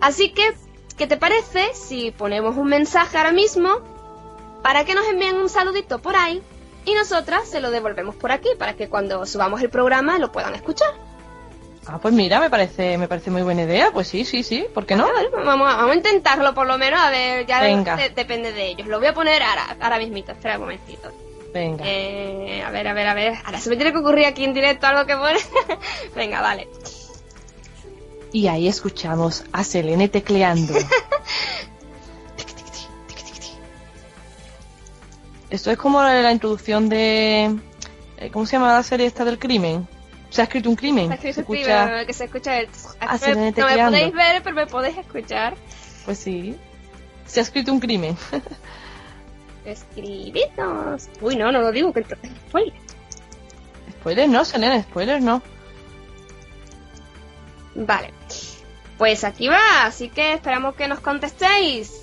[0.00, 0.52] Así que,
[0.96, 3.80] ¿qué te parece si ponemos un mensaje ahora mismo
[4.62, 6.42] para que nos envíen un saludito por ahí
[6.84, 10.54] y nosotras se lo devolvemos por aquí para que cuando subamos el programa lo puedan
[10.54, 10.90] escuchar?
[11.86, 13.90] Ah, pues mira, me parece, me parece muy buena idea.
[13.92, 14.66] Pues sí, sí, sí.
[14.72, 15.06] ¿Por qué no?
[15.32, 16.98] vamos, a, vamos a intentarlo por lo menos.
[16.98, 17.60] A ver, ya
[18.14, 18.86] depende de ellos.
[18.86, 20.32] Lo voy a poner ahora, ahora mismito.
[20.32, 21.12] Espera un momentito.
[21.52, 21.84] Venga.
[21.86, 23.34] Eh, a ver, a ver, a ver.
[23.44, 25.38] Ahora se me tiene que ocurrir aquí en directo algo que pone.
[26.16, 26.68] Venga, vale.
[28.34, 30.74] Y ahí escuchamos a Selene tecleando.
[35.50, 37.56] Esto es como la, la introducción de...
[38.16, 39.86] Eh, ¿Cómo se llama la serie esta del crimen?
[40.30, 41.16] se ha escrito un crimen.
[41.20, 42.04] Se, escucha...
[42.04, 42.68] que se escucha el...
[42.98, 45.54] Ah, no me podéis ver, pero me podéis escuchar.
[46.04, 46.56] Pues sí.
[47.24, 48.16] Se ha escrito un crimen.
[49.64, 51.08] Escribitos.
[51.20, 52.06] Uy, no, no lo digo, que el
[52.48, 52.74] spoiler.
[54.00, 55.40] Spoilers no, Selena, spoilers no.
[57.76, 58.23] Vale.
[58.98, 62.00] Pues aquí va, así que esperamos que nos contestéis.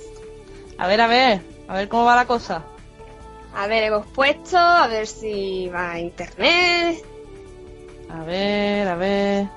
[0.78, 2.64] A ver, a ver, a ver cómo va la cosa.
[3.56, 7.04] A ver, hemos puesto, a ver si va a internet.
[8.10, 9.48] A ver, a ver.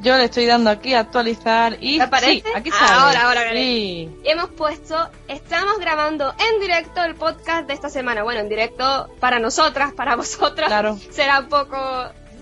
[0.00, 2.40] Yo le estoy dando aquí a actualizar y ¿Te aparece?
[2.40, 2.70] Sí, aquí.
[2.80, 4.10] Ahora, ahora, sí.
[4.24, 4.96] Y hemos puesto,
[5.28, 8.22] estamos grabando en directo el podcast de esta semana.
[8.22, 10.68] Bueno, en directo para nosotras, para vosotras.
[10.68, 10.98] Claro.
[11.10, 11.78] Será un poco,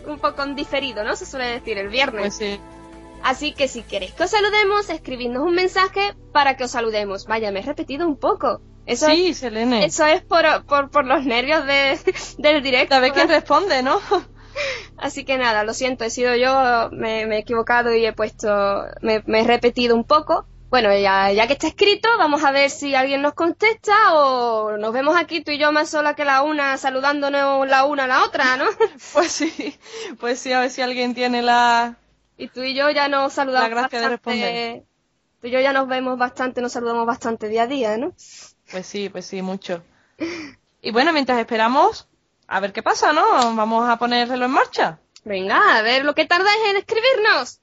[0.06, 1.16] un poco diferido, ¿no?
[1.16, 2.20] Se suele decir el viernes.
[2.20, 2.60] Pues sí.
[3.22, 7.26] Así que si queréis que os saludemos, escribidnos un mensaje para que os saludemos.
[7.26, 8.60] Vaya, me he repetido un poco.
[8.86, 9.84] Eso sí, es, Selene.
[9.84, 11.98] Eso es por, por, por los nervios de,
[12.38, 12.94] del directo.
[12.94, 14.00] A ver quién responde, ¿no?
[14.96, 18.48] Así que nada, lo siento, he sido yo, me, he equivocado y he puesto,
[19.00, 20.46] me, he repetido un poco.
[20.70, 24.92] Bueno, ya, ya que está escrito, vamos a ver si alguien nos contesta o nos
[24.92, 28.24] vemos aquí tú y yo más sola que la una, saludándonos la una a la
[28.24, 28.66] otra, ¿no?
[29.12, 29.78] Pues sí,
[30.20, 31.96] pues sí, a ver si alguien tiene la...
[32.38, 34.82] Y tú y yo ya nos saludamos La gracia de responder.
[35.40, 38.14] Tú y yo ya nos vemos bastante, nos saludamos bastante día a día, ¿no?
[38.70, 39.82] Pues sí, pues sí, mucho.
[40.80, 42.08] Y bueno, mientras esperamos,
[42.46, 43.24] a ver qué pasa, ¿no?
[43.56, 45.00] Vamos a ponerlo en marcha.
[45.24, 47.60] Venga, a ver lo que tardáis en escribirnos.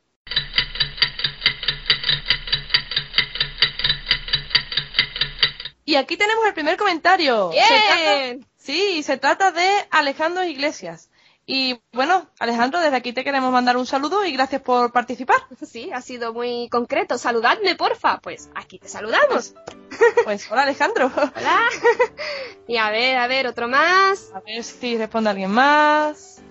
[5.86, 7.52] Y aquí tenemos el primer comentario.
[7.52, 8.46] ¡Bien!
[8.58, 11.10] sí, se trata de Alejandro Iglesias.
[11.48, 15.38] Y bueno, Alejandro, desde aquí te queremos mandar un saludo y gracias por participar.
[15.62, 17.20] Sí, ha sido muy concreto.
[17.20, 18.20] Saludadme, porfa.
[18.20, 19.54] Pues aquí te saludamos.
[20.24, 21.12] Pues, hola, Alejandro.
[21.16, 21.60] Hola.
[22.68, 24.32] Y a ver, a ver, otro más.
[24.34, 26.42] A ver si responde alguien más.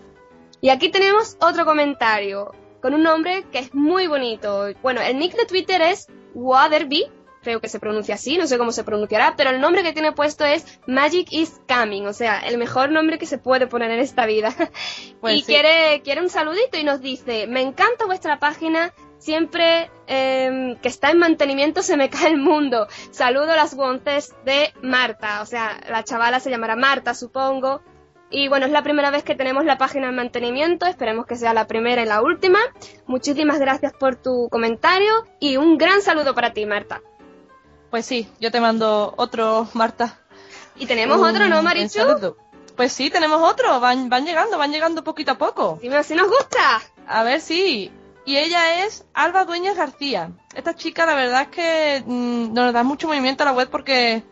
[0.60, 4.68] Y aquí tenemos otro comentario con un nombre que es muy bonito.
[4.80, 7.10] Bueno, el nick de Twitter es Waterby
[7.44, 10.12] creo que se pronuncia así, no sé cómo se pronunciará, pero el nombre que tiene
[10.12, 14.00] puesto es Magic is Coming, o sea, el mejor nombre que se puede poner en
[14.00, 14.54] esta vida.
[15.20, 20.76] Pues y quiere, quiere un saludito y nos dice, me encanta vuestra página, siempre em,
[20.76, 22.88] que está en mantenimiento se me cae el mundo.
[23.10, 27.82] Saludo a las guantes de Marta, o sea, la chavala se llamará Marta, supongo.
[28.30, 31.54] Y bueno, es la primera vez que tenemos la página en mantenimiento, esperemos que sea
[31.54, 32.58] la primera y la última.
[33.06, 37.00] Muchísimas gracias por tu comentario y un gran saludo para ti, Marta.
[37.94, 40.18] Pues sí, yo te mando otro, Marta.
[40.74, 42.34] Y tenemos otro, ¿no, Marichu?
[42.74, 45.78] Pues sí, tenemos otro, van, van llegando, van llegando poquito a poco.
[45.80, 46.82] Dime si nos gusta.
[47.06, 47.92] A ver, sí,
[48.24, 50.32] y ella es Alba Dueñas García.
[50.56, 54.24] Esta chica, la verdad es que mm, nos da mucho movimiento a la web porque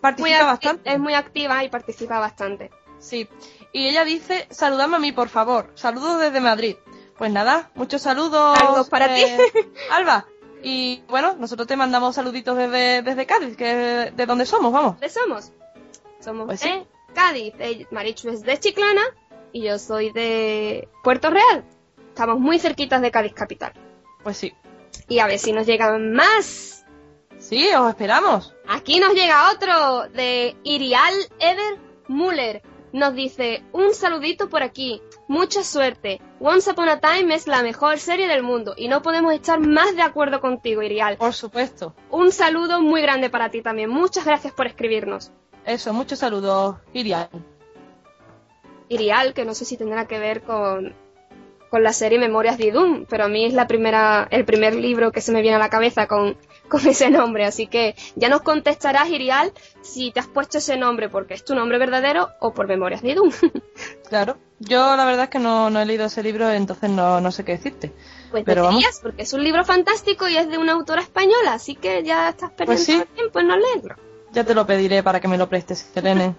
[0.00, 0.90] participa bastante.
[0.90, 2.70] Es muy activa y participa bastante.
[2.98, 3.28] Sí.
[3.74, 5.72] Y ella dice, saludame a mí, por favor.
[5.74, 6.76] Saludos desde Madrid.
[7.18, 8.58] Pues nada, muchos saludos.
[8.58, 9.24] Saludos para ti.
[9.90, 10.24] Alba.
[10.62, 15.00] Y bueno, nosotros te mandamos saluditos desde, desde Cádiz, que es de donde somos, vamos.
[15.00, 15.52] ¿De somos?
[16.20, 17.54] Somos pues de Cádiz.
[17.90, 19.02] Marichu es de Chiclana
[19.52, 21.64] y yo soy de Puerto Real.
[22.08, 23.72] Estamos muy cerquitas de Cádiz Capital.
[24.22, 24.52] Pues sí.
[25.08, 26.84] Y a ver si nos llegan más.
[27.38, 28.54] Sí, os esperamos.
[28.68, 32.62] Aquí nos llega otro de Irial Eder Muller.
[32.92, 35.00] Nos dice, un saludito por aquí.
[35.26, 36.20] Mucha suerte.
[36.40, 39.96] Once Upon a Time es la mejor serie del mundo y no podemos estar más
[39.96, 41.16] de acuerdo contigo, Irial.
[41.16, 41.94] Por supuesto.
[42.10, 43.88] Un saludo muy grande para ti también.
[43.88, 45.32] Muchas gracias por escribirnos.
[45.64, 47.30] Eso, muchos saludos, Irial.
[48.88, 50.94] Irial, que no sé si tendrá que ver con
[51.72, 55.10] con la serie Memorias de Idun, pero a mí es la primera, el primer libro
[55.10, 56.36] que se me viene a la cabeza con,
[56.72, 61.10] con ese nombre, así que ya nos contestarás, Irial, si te has puesto ese nombre
[61.10, 63.30] porque es tu nombre verdadero o por Memorias de Idun.
[64.08, 67.52] claro, yo la verdad es que no, he leído ese libro, entonces no, sé qué
[67.52, 67.92] decirte.
[68.30, 68.82] Pues pero vamos.
[69.02, 72.50] porque es un libro fantástico y es de una autora española, así que ya estás
[72.52, 73.96] perdiendo pues tiempo en no leerlo.
[74.32, 76.34] Ya te lo pediré para que me lo prestes, Selene.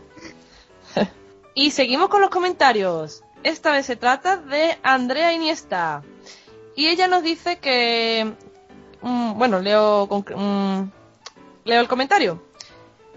[1.54, 3.24] y seguimos con los comentarios.
[3.44, 6.02] Esta vez se trata de Andrea Iniesta.
[6.76, 8.34] Y ella nos dice que...
[9.04, 10.08] Bueno, leo,
[11.66, 12.42] leo el comentario.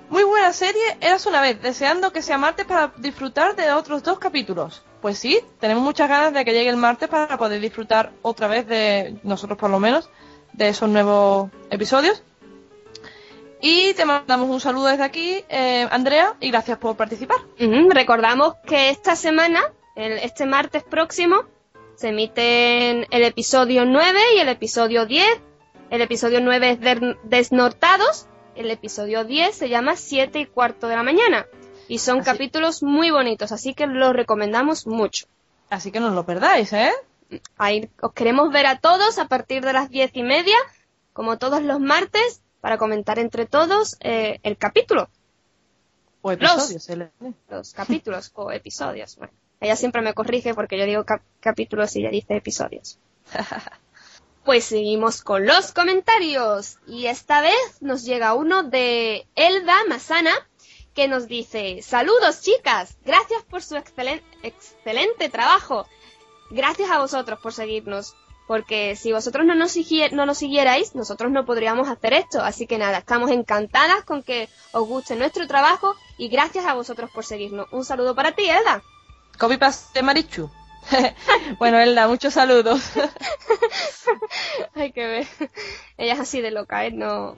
[0.09, 4.19] Muy buena serie, eras una vez, deseando que sea martes para disfrutar de otros dos
[4.19, 4.83] capítulos.
[5.01, 8.67] Pues sí, tenemos muchas ganas de que llegue el martes para poder disfrutar otra vez
[8.67, 10.09] de, nosotros por lo menos,
[10.53, 12.23] de esos nuevos episodios.
[13.61, 17.39] Y te mandamos un saludo desde aquí, eh, Andrea, y gracias por participar.
[17.91, 21.45] Recordamos que esta semana este martes próximo
[21.97, 25.27] se emiten el episodio 9 y el episodio 10.
[25.91, 31.05] El episodio 9 es Desnortados, el episodio 10 se llama 7 y cuarto de la
[31.05, 31.47] mañana.
[31.89, 35.27] Y son capítulos muy bonitos, así que los recomendamos mucho.
[35.71, 36.91] Así que no lo perdáis, ¿eh?
[37.57, 40.57] Ahí os queremos ver a todos a partir de las diez y media,
[41.13, 45.09] como todos los martes, para comentar entre todos eh, el capítulo.
[46.23, 46.89] O episodios.
[46.89, 49.17] Los, los capítulos o episodios.
[49.17, 49.33] Bueno.
[49.61, 51.05] Ella siempre me corrige porque yo digo
[51.41, 52.99] capítulos y ella dice episodios.
[54.47, 56.79] pues seguimos con los comentarios.
[56.87, 60.33] Y esta vez nos llega uno de Elda Masana
[60.95, 65.87] que nos dice, saludos chicas, gracias por su excelente trabajo.
[66.49, 68.15] Gracias a vosotros por seguirnos,
[68.47, 69.77] porque si vosotros no nos,
[70.13, 72.41] no nos siguierais, nosotros no podríamos hacer esto.
[72.41, 77.11] Así que nada, estamos encantadas con que os guste nuestro trabajo y gracias a vosotros
[77.11, 77.67] por seguirnos.
[77.73, 78.83] Un saludo para ti, Elda.
[79.39, 79.59] Copy
[79.93, 80.51] de Marichu.
[81.59, 82.93] bueno, Elda, muchos saludos.
[84.75, 85.27] Hay que ver.
[85.97, 86.93] Ella es así de loca, ¿eh?
[86.93, 87.37] No.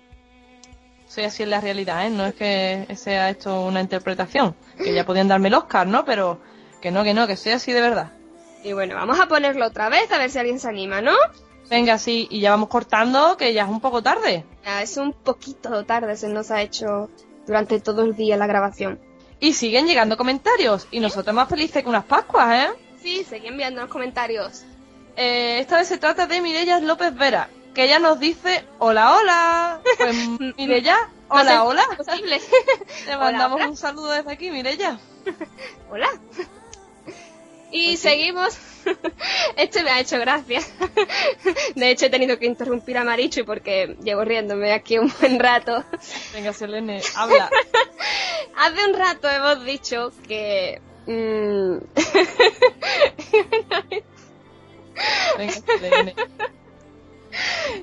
[1.06, 2.11] Soy así en la realidad, ¿eh?
[2.11, 4.54] No es que sea esto una interpretación.
[4.76, 6.04] Que ya podían darme el Oscar, ¿no?
[6.04, 6.40] Pero
[6.80, 8.12] que no, que no, que sea así de verdad.
[8.62, 11.12] Y bueno, vamos a ponerlo otra vez a ver si alguien se anima, ¿no?
[11.70, 14.44] Venga, sí, y ya vamos cortando, que ya es un poco tarde.
[14.64, 17.11] Ya, es un poquito tarde, se nos ha hecho
[17.46, 18.98] durante todo el día la grabación.
[19.40, 20.88] Y siguen llegando comentarios.
[20.90, 22.88] Y nosotros más felices que unas Pascuas, ¿eh?
[23.09, 24.64] Sí, siguen enviando los comentarios.
[25.16, 29.81] Eh, esta vez se trata de Mirella López Vera, que ella nos dice, hola, hola.
[29.97, 30.14] Pues
[30.59, 31.87] Mirella, hola, hola.
[31.97, 32.38] Posible.
[33.07, 34.99] Te mandamos un saludo desde aquí, Mirella.
[35.90, 36.11] hola.
[37.71, 38.59] Y pues seguimos.
[39.57, 40.61] este me ha hecho gracia.
[41.77, 45.82] De hecho, he tenido que interrumpir a Marichu porque llevo riéndome aquí un buen rato.
[46.35, 47.49] Venga, Selene, habla.
[48.55, 50.82] Hace un rato hemos dicho que.
[51.09, 51.78] Mm.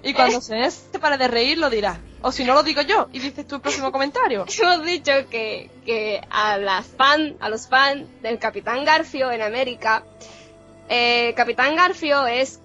[0.04, 0.70] Y cuando se
[1.00, 2.00] para de reír lo dirá.
[2.22, 4.46] O si no lo digo yo y dices tu próximo comentario.
[4.62, 10.04] Hemos dicho que, que a las fan, a los fans del Capitán Garfio en América,
[10.90, 12.60] eh, Capitán Garfio es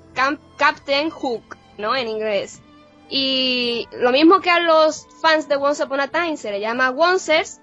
[0.57, 1.95] Captain Hook, ¿no?
[1.95, 2.61] En inglés.
[3.09, 6.91] Y lo mismo que a los fans de Once Upon a Time se le llama
[6.91, 7.61] Oncers,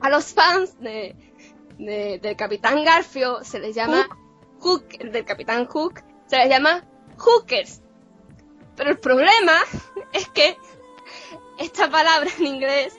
[0.00, 1.25] a los fans de,
[1.78, 4.08] del Capitán Garfio se les llama
[4.60, 4.88] Hook.
[4.98, 6.84] del Capitán Hook se les llama
[7.18, 7.82] Hookers.
[8.76, 9.54] Pero el problema
[10.12, 10.56] es que
[11.58, 12.96] esta palabra en inglés...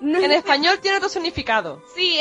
[0.00, 1.80] No en español tiene otro significado.
[1.94, 2.20] Sí.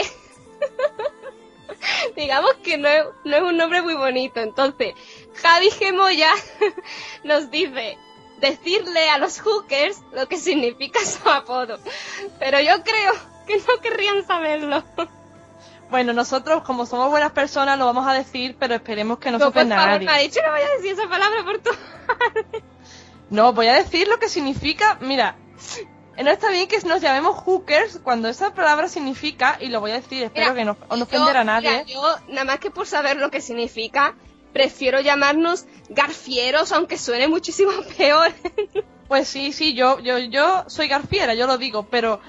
[2.16, 4.39] Digamos que no es, no es un nombre muy bonito.
[4.39, 4.94] Entonces,
[5.34, 6.32] Javi Gemoya
[7.24, 7.98] nos dice
[8.39, 11.80] decirle a los hookers lo que significa su apodo.
[12.38, 13.14] Pero yo creo
[13.48, 14.84] que no querrían saberlo.
[15.92, 19.60] Bueno, nosotros, como somos buenas personas, lo vamos a decir, pero esperemos que no, se
[19.60, 20.06] a nadie.
[20.06, 21.70] Me ha dicho no voy a decir esa palabra por tu
[23.30, 24.98] No, voy a decir lo que significa.
[25.02, 25.36] Mira,
[26.18, 29.96] no está bien que nos llamemos hookers cuando esa palabra significa, y lo voy a
[29.96, 31.84] decir, espero que no, no ofenderá a nadie.
[31.88, 34.16] yo, nada más que por saber lo que significa,
[34.54, 38.32] prefiero llamarnos garfieros, aunque suene muchísimo peor.
[39.10, 42.22] Pues sí, sí, yo, yo, yo soy garfiera, yo lo digo, pero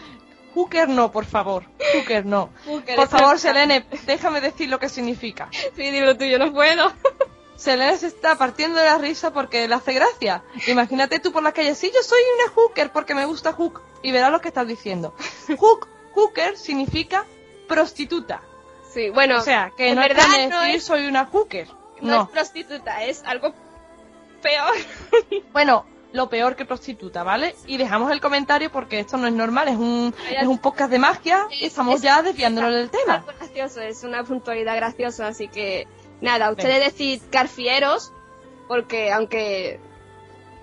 [0.54, 1.64] Hooker no, por favor.
[1.94, 2.50] Hooker no.
[2.96, 5.48] por favor, Selene, déjame decir lo que significa.
[5.76, 6.92] Sí, dilo tú, yo no puedo.
[7.56, 10.42] Selene se está partiendo de la risa porque le hace gracia.
[10.66, 13.82] Imagínate tú por la calle, sí, yo soy una hooker porque me gusta hook.
[14.02, 15.14] Y verás lo que estás diciendo.
[15.58, 17.24] Hook, hooker significa
[17.68, 18.42] prostituta.
[18.92, 19.38] Sí, bueno.
[19.38, 21.68] O sea, que no verdad es decir soy una hooker.
[22.00, 23.54] No, no es prostituta, es algo
[24.42, 24.74] peor.
[25.52, 27.54] bueno, lo peor que prostituta, ¿vale?
[27.66, 30.98] Y dejamos el comentario porque esto no es normal, es un, es un podcast de
[30.98, 33.24] magia y estamos ya desviándonos del tema.
[33.28, 35.86] Es gracioso, es una puntualidad graciosa, así que
[36.20, 38.12] nada, ustedes decís carfieros,
[38.68, 39.80] porque aunque...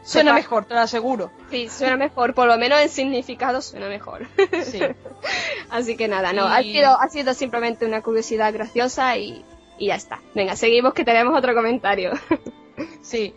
[0.02, 1.30] Suena mejor, te lo aseguro.
[1.52, 4.28] Sí, suena mejor, por lo menos en significado suena mejor.
[4.64, 4.80] Sí.
[5.70, 9.44] así que nada, no, ha, sido, ha sido simplemente una curiosidad graciosa y,
[9.78, 10.22] y ya está.
[10.34, 12.14] Venga, seguimos que tenemos otro comentario.
[13.02, 13.36] sí.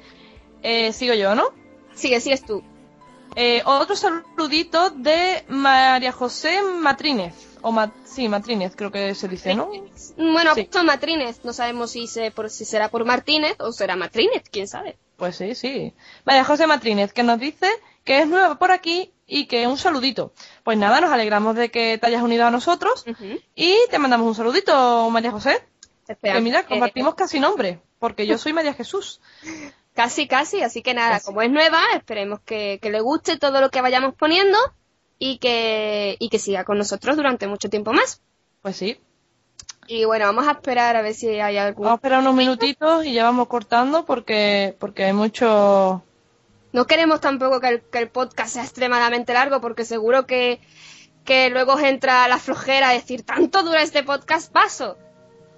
[0.62, 1.61] Eh, sigo yo, ¿no?
[1.94, 2.62] Sigue, sigues tú.
[3.34, 7.34] Eh, otro saludito de María José Matrínez.
[7.62, 7.74] O
[8.04, 9.70] sí, Matrínez, creo que se dice, ¿no?
[10.16, 10.68] Bueno, sí.
[10.84, 11.44] Matrínez.
[11.44, 14.96] No sabemos si, se, por, si será por Martínez o será Matrínez, quién sabe.
[15.16, 15.94] Pues sí, sí.
[16.24, 17.68] María José Matrínez, que nos dice
[18.04, 20.32] que es nueva por aquí y que un saludito.
[20.64, 23.04] Pues nada, nos alegramos de que te hayas unido a nosotros
[23.54, 25.64] y te mandamos un saludito, María José.
[26.08, 29.20] Espera, que mira, compartimos casi nombre, porque yo soy María Jesús.
[29.94, 33.82] Casi, casi, así que nada, como es nueva, esperemos que, le guste todo lo que
[33.82, 34.58] vayamos poniendo
[35.18, 38.22] y que, y que siga con nosotros durante mucho tiempo más.
[38.62, 38.98] Pues sí.
[39.86, 41.84] Y bueno, vamos a esperar a ver si hay algún...
[41.84, 46.02] Vamos a esperar unos minutitos y ya vamos cortando porque, porque hay mucho...
[46.72, 50.60] No queremos tampoco que el, que el podcast sea extremadamente largo porque seguro que,
[51.24, 54.96] que luego entra la flojera a decir, tanto dura este podcast, paso.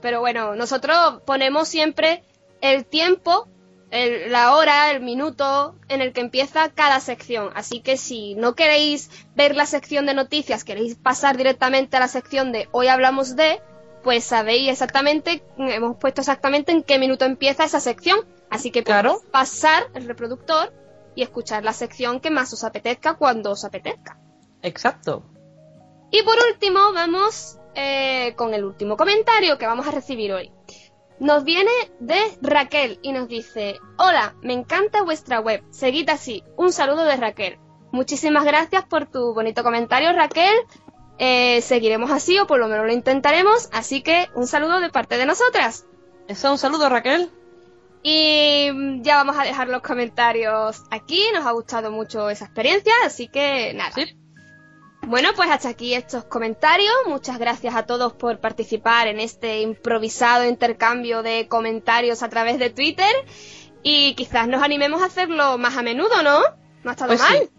[0.03, 2.25] Pero bueno, nosotros ponemos siempre
[2.61, 3.47] el tiempo
[3.91, 7.51] la hora, el minuto en el que empieza cada sección.
[7.55, 12.09] Así que si no queréis ver la sección de noticias, queréis pasar directamente a la
[12.09, 13.61] sección de hoy hablamos de,
[14.03, 18.21] pues sabéis exactamente, hemos puesto exactamente en qué minuto empieza esa sección.
[18.51, 19.21] Así que claro.
[19.31, 20.73] pasar el reproductor
[21.15, 24.19] y escuchar la sección que más os apetezca cuando os apetezca.
[24.63, 25.25] Exacto.
[26.11, 30.53] Y por último, vamos eh, con el último comentario que vamos a recibir hoy.
[31.21, 36.73] Nos viene de Raquel y nos dice, hola, me encanta vuestra web, seguid así, un
[36.73, 37.59] saludo de Raquel.
[37.93, 40.55] Muchísimas gracias por tu bonito comentario Raquel,
[41.19, 45.17] eh, seguiremos así o por lo menos lo intentaremos, así que un saludo de parte
[45.17, 45.87] de nosotras.
[46.27, 47.31] Eso, un saludo Raquel.
[48.03, 53.29] Y ya vamos a dejar los comentarios aquí, nos ha gustado mucho esa experiencia, así
[53.29, 53.93] que nada.
[55.07, 56.93] Bueno, pues hasta aquí estos comentarios.
[57.07, 62.71] Muchas gracias a todos por participar en este improvisado intercambio de comentarios a través de
[62.71, 63.15] Twitter.
[63.83, 66.41] Y quizás nos animemos a hacerlo más a menudo, ¿no?
[66.83, 67.39] No ha estado pues mal.
[67.39, 67.51] Sí.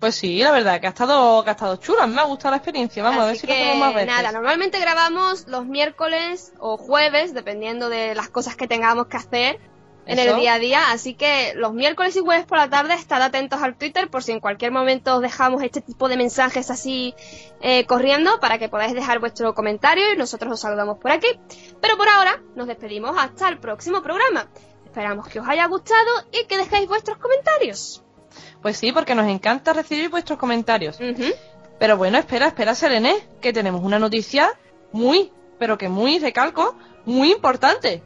[0.00, 2.06] Pues sí, la verdad, que ha estado, que ha estado chula.
[2.06, 3.02] Me ha gustado la experiencia.
[3.02, 4.08] Vamos a ver si lo hacemos más veces.
[4.08, 9.73] Nada, normalmente grabamos los miércoles o jueves, dependiendo de las cosas que tengamos que hacer
[10.06, 10.90] en el día a día.
[10.90, 14.32] Así que los miércoles y jueves por la tarde estad atentos al Twitter por si
[14.32, 17.14] en cualquier momento os dejamos este tipo de mensajes así
[17.60, 21.28] eh, corriendo para que podáis dejar vuestro comentario y nosotros os saludamos por aquí.
[21.80, 24.48] Pero por ahora nos despedimos hasta el próximo programa.
[24.84, 28.02] Esperamos que os haya gustado y que dejéis vuestros comentarios.
[28.62, 30.98] Pues sí, porque nos encanta recibir vuestros comentarios.
[31.78, 34.52] Pero bueno, espera, espera, Selene, que tenemos una noticia
[34.92, 38.02] muy, pero que muy, recalco, muy importante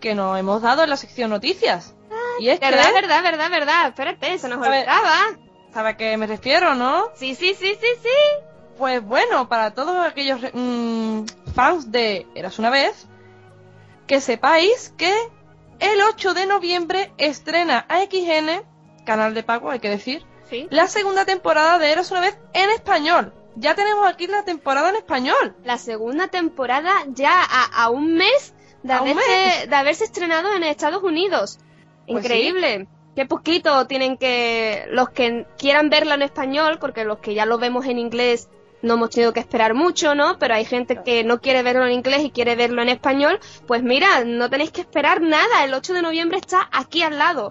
[0.00, 1.94] que nos hemos dado en la sección noticias.
[2.40, 2.92] y es verdad, que...
[2.92, 3.88] verdad, verdad, verdad.
[3.88, 5.16] Espérate, se nos olvidaba.
[5.72, 7.10] ¿Sabe a qué me refiero, no?
[7.14, 8.44] Sí, sí, sí, sí, sí.
[8.76, 11.24] Pues bueno, para todos aquellos mm,
[11.54, 13.06] fans de Eras una vez,
[14.06, 15.14] que sepáis que
[15.78, 18.64] el 8 de noviembre estrena AXN,
[19.04, 20.66] canal de pago, hay que decir, ¿Sí?
[20.70, 23.34] la segunda temporada de Eras una vez en español.
[23.56, 25.54] Ya tenemos aquí la temporada en español.
[25.64, 31.58] La segunda temporada ya a un mes de haberse, de haberse estrenado en Estados Unidos.
[32.06, 32.86] Increíble.
[32.86, 37.46] Pues qué poquito tienen que los que quieran verlo en español, porque los que ya
[37.46, 38.48] lo vemos en inglés
[38.82, 40.38] no hemos tenido que esperar mucho, ¿no?
[40.38, 43.82] Pero hay gente que no quiere verlo en inglés y quiere verlo en español, pues
[43.82, 47.50] mira, no tenéis que esperar nada, el 8 de noviembre está aquí al lado.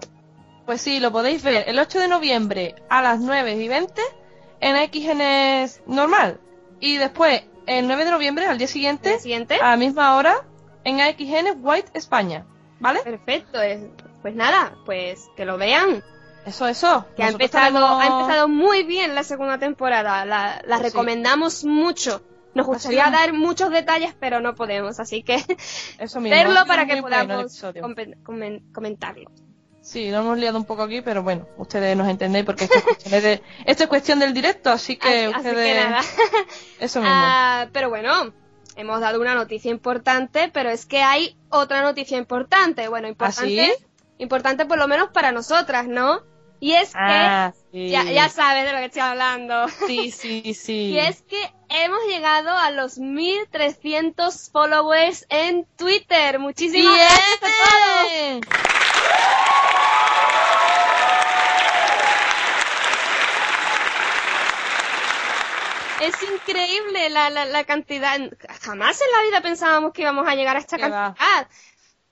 [0.66, 4.02] Pues sí, lo podéis ver el 8 de noviembre a las 9 y 20
[4.60, 6.40] en XN normal.
[6.80, 9.54] Y después, el 9 de noviembre, al día siguiente, ¿El siguiente?
[9.56, 10.44] a la misma hora,
[10.84, 12.46] en AXN White España.
[12.80, 13.00] ¿Vale?
[13.02, 13.82] Perfecto, es-
[14.22, 16.02] pues nada, pues que lo vean.
[16.46, 17.06] Eso, eso.
[17.16, 20.24] Que ha empezado, tenemos- ha empezado muy bien la segunda temporada.
[20.24, 20.82] La, la Sí.
[20.84, 22.22] recomendamos mucho.
[22.54, 24.98] Nos gustaría dar muchos detalles, pero no podemos.
[24.98, 25.34] Así que
[25.98, 26.36] Eso mismo.
[26.36, 27.62] verlo para que podamos
[28.74, 29.30] comentarlo.
[29.82, 32.84] Sí, lo hemos liado un poco aquí, pero bueno, ustedes nos entendéis porque esto es
[32.84, 35.84] cuestión, de- esto es cuestión del directo, así que Así, así ustedes...
[35.84, 36.02] que nada.
[36.80, 37.14] Eso mismo.
[37.16, 38.32] Ah, pero bueno,
[38.76, 42.88] hemos dado una noticia importante, pero es que hay otra noticia importante.
[42.88, 43.86] Bueno, importante, ¿Ah,
[44.18, 46.22] importante por lo menos para nosotras, ¿no?
[46.62, 47.88] Y es que Ah, sí.
[47.88, 49.66] ya, ya sabes de lo que estoy hablando.
[49.86, 50.90] Sí, sí, sí.
[50.90, 51.38] Y es que
[51.70, 56.38] hemos llegado a los 1300 followers en Twitter.
[56.38, 57.08] Muchísimas ¡Bien!
[57.08, 58.89] gracias a todos.
[66.00, 68.18] Es increíble la, la, la cantidad.
[68.62, 71.14] Jamás en la vida pensábamos que íbamos a llegar a esta va.
[71.14, 71.48] cantidad.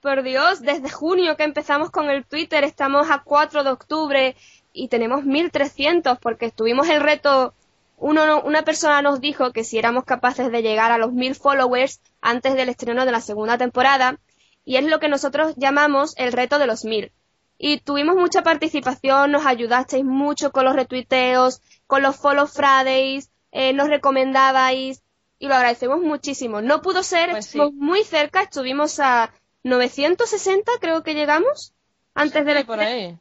[0.01, 4.35] Por Dios, desde junio que empezamos con el Twitter, estamos a 4 de octubre
[4.71, 7.53] y tenemos 1300 porque estuvimos el reto.
[7.97, 11.35] Uno, no- una persona nos dijo que si éramos capaces de llegar a los 1000
[11.35, 14.17] followers antes del estreno de la segunda temporada
[14.63, 17.11] y es lo que nosotros llamamos el reto de los 1000.
[17.57, 23.73] Y tuvimos mucha participación, nos ayudasteis mucho con los retuiteos, con los follow Fridays, eh,
[23.73, 25.01] nos recomendabais
[25.39, 26.61] y lo agradecemos muchísimo.
[26.61, 27.57] No pudo ser, Pues sí.
[27.59, 29.31] estuvimos muy cerca, estuvimos a
[29.63, 31.73] 960 creo que llegamos
[32.13, 33.17] antes por ahí.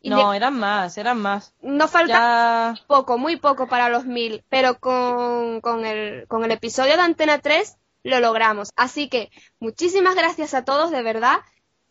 [0.00, 1.52] y No, de- eran más, eran más.
[1.62, 2.86] nos falta Ya...
[2.86, 7.38] poco, muy poco para los 1000, pero con, con, el, con el episodio de Antena
[7.40, 8.70] 3 lo logramos.
[8.76, 11.40] Así que muchísimas gracias a todos, de verdad.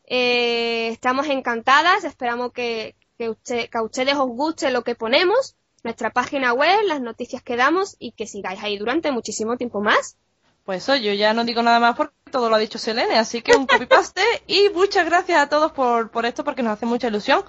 [0.05, 5.55] Eh, estamos encantadas, esperamos que, que, usted- que a ustedes os guste lo que ponemos,
[5.83, 10.17] nuestra página web, las noticias que damos y que sigáis ahí durante muchísimo tiempo más.
[10.65, 13.41] Pues eso, yo ya no digo nada más porque todo lo ha dicho Selene, así
[13.41, 17.07] que un copy-paste y muchas gracias a todos por, por esto porque nos hace mucha
[17.07, 17.43] ilusión.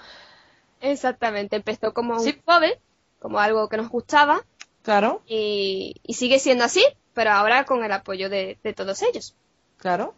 [0.80, 2.40] Exactamente, empezó como un Sí.
[2.46, 2.72] hobby,
[3.18, 4.42] como algo que nos gustaba
[4.82, 9.34] Claro, y, y sigue siendo así, pero ahora con el apoyo de- de todos ellos.
[9.76, 10.14] claro.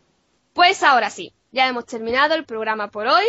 [0.54, 3.24] Pues ahora sí, ya hemos terminado el programa por hoy.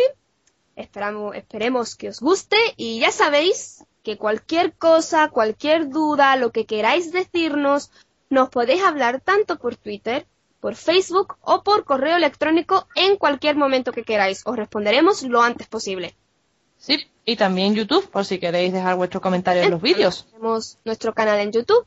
[0.76, 6.66] Esperamos, esperemos que os guste y ya sabéis que cualquier cosa, cualquier duda, lo que
[6.66, 7.90] queráis decirnos,
[8.28, 10.26] nos podéis hablar tanto por Twitter,
[10.60, 14.42] por Facebook o por correo electrónico en cualquier momento que queráis.
[14.44, 16.14] Os responderemos lo antes posible.
[16.76, 20.26] Sí, y también YouTube, por si queréis dejar vuestro comentario en los vídeos.
[20.30, 21.86] Tenemos nuestro canal en YouTube.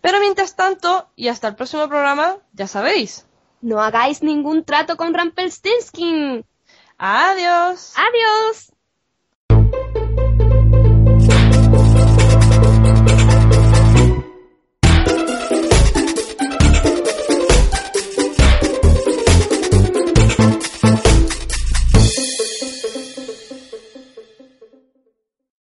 [0.00, 3.26] Pero mientras tanto, y hasta el próximo programa, ya sabéis.
[3.60, 6.44] No hagáis ningún trato con Rampelstinsky.
[6.96, 7.92] Adiós.
[7.96, 8.72] Adiós.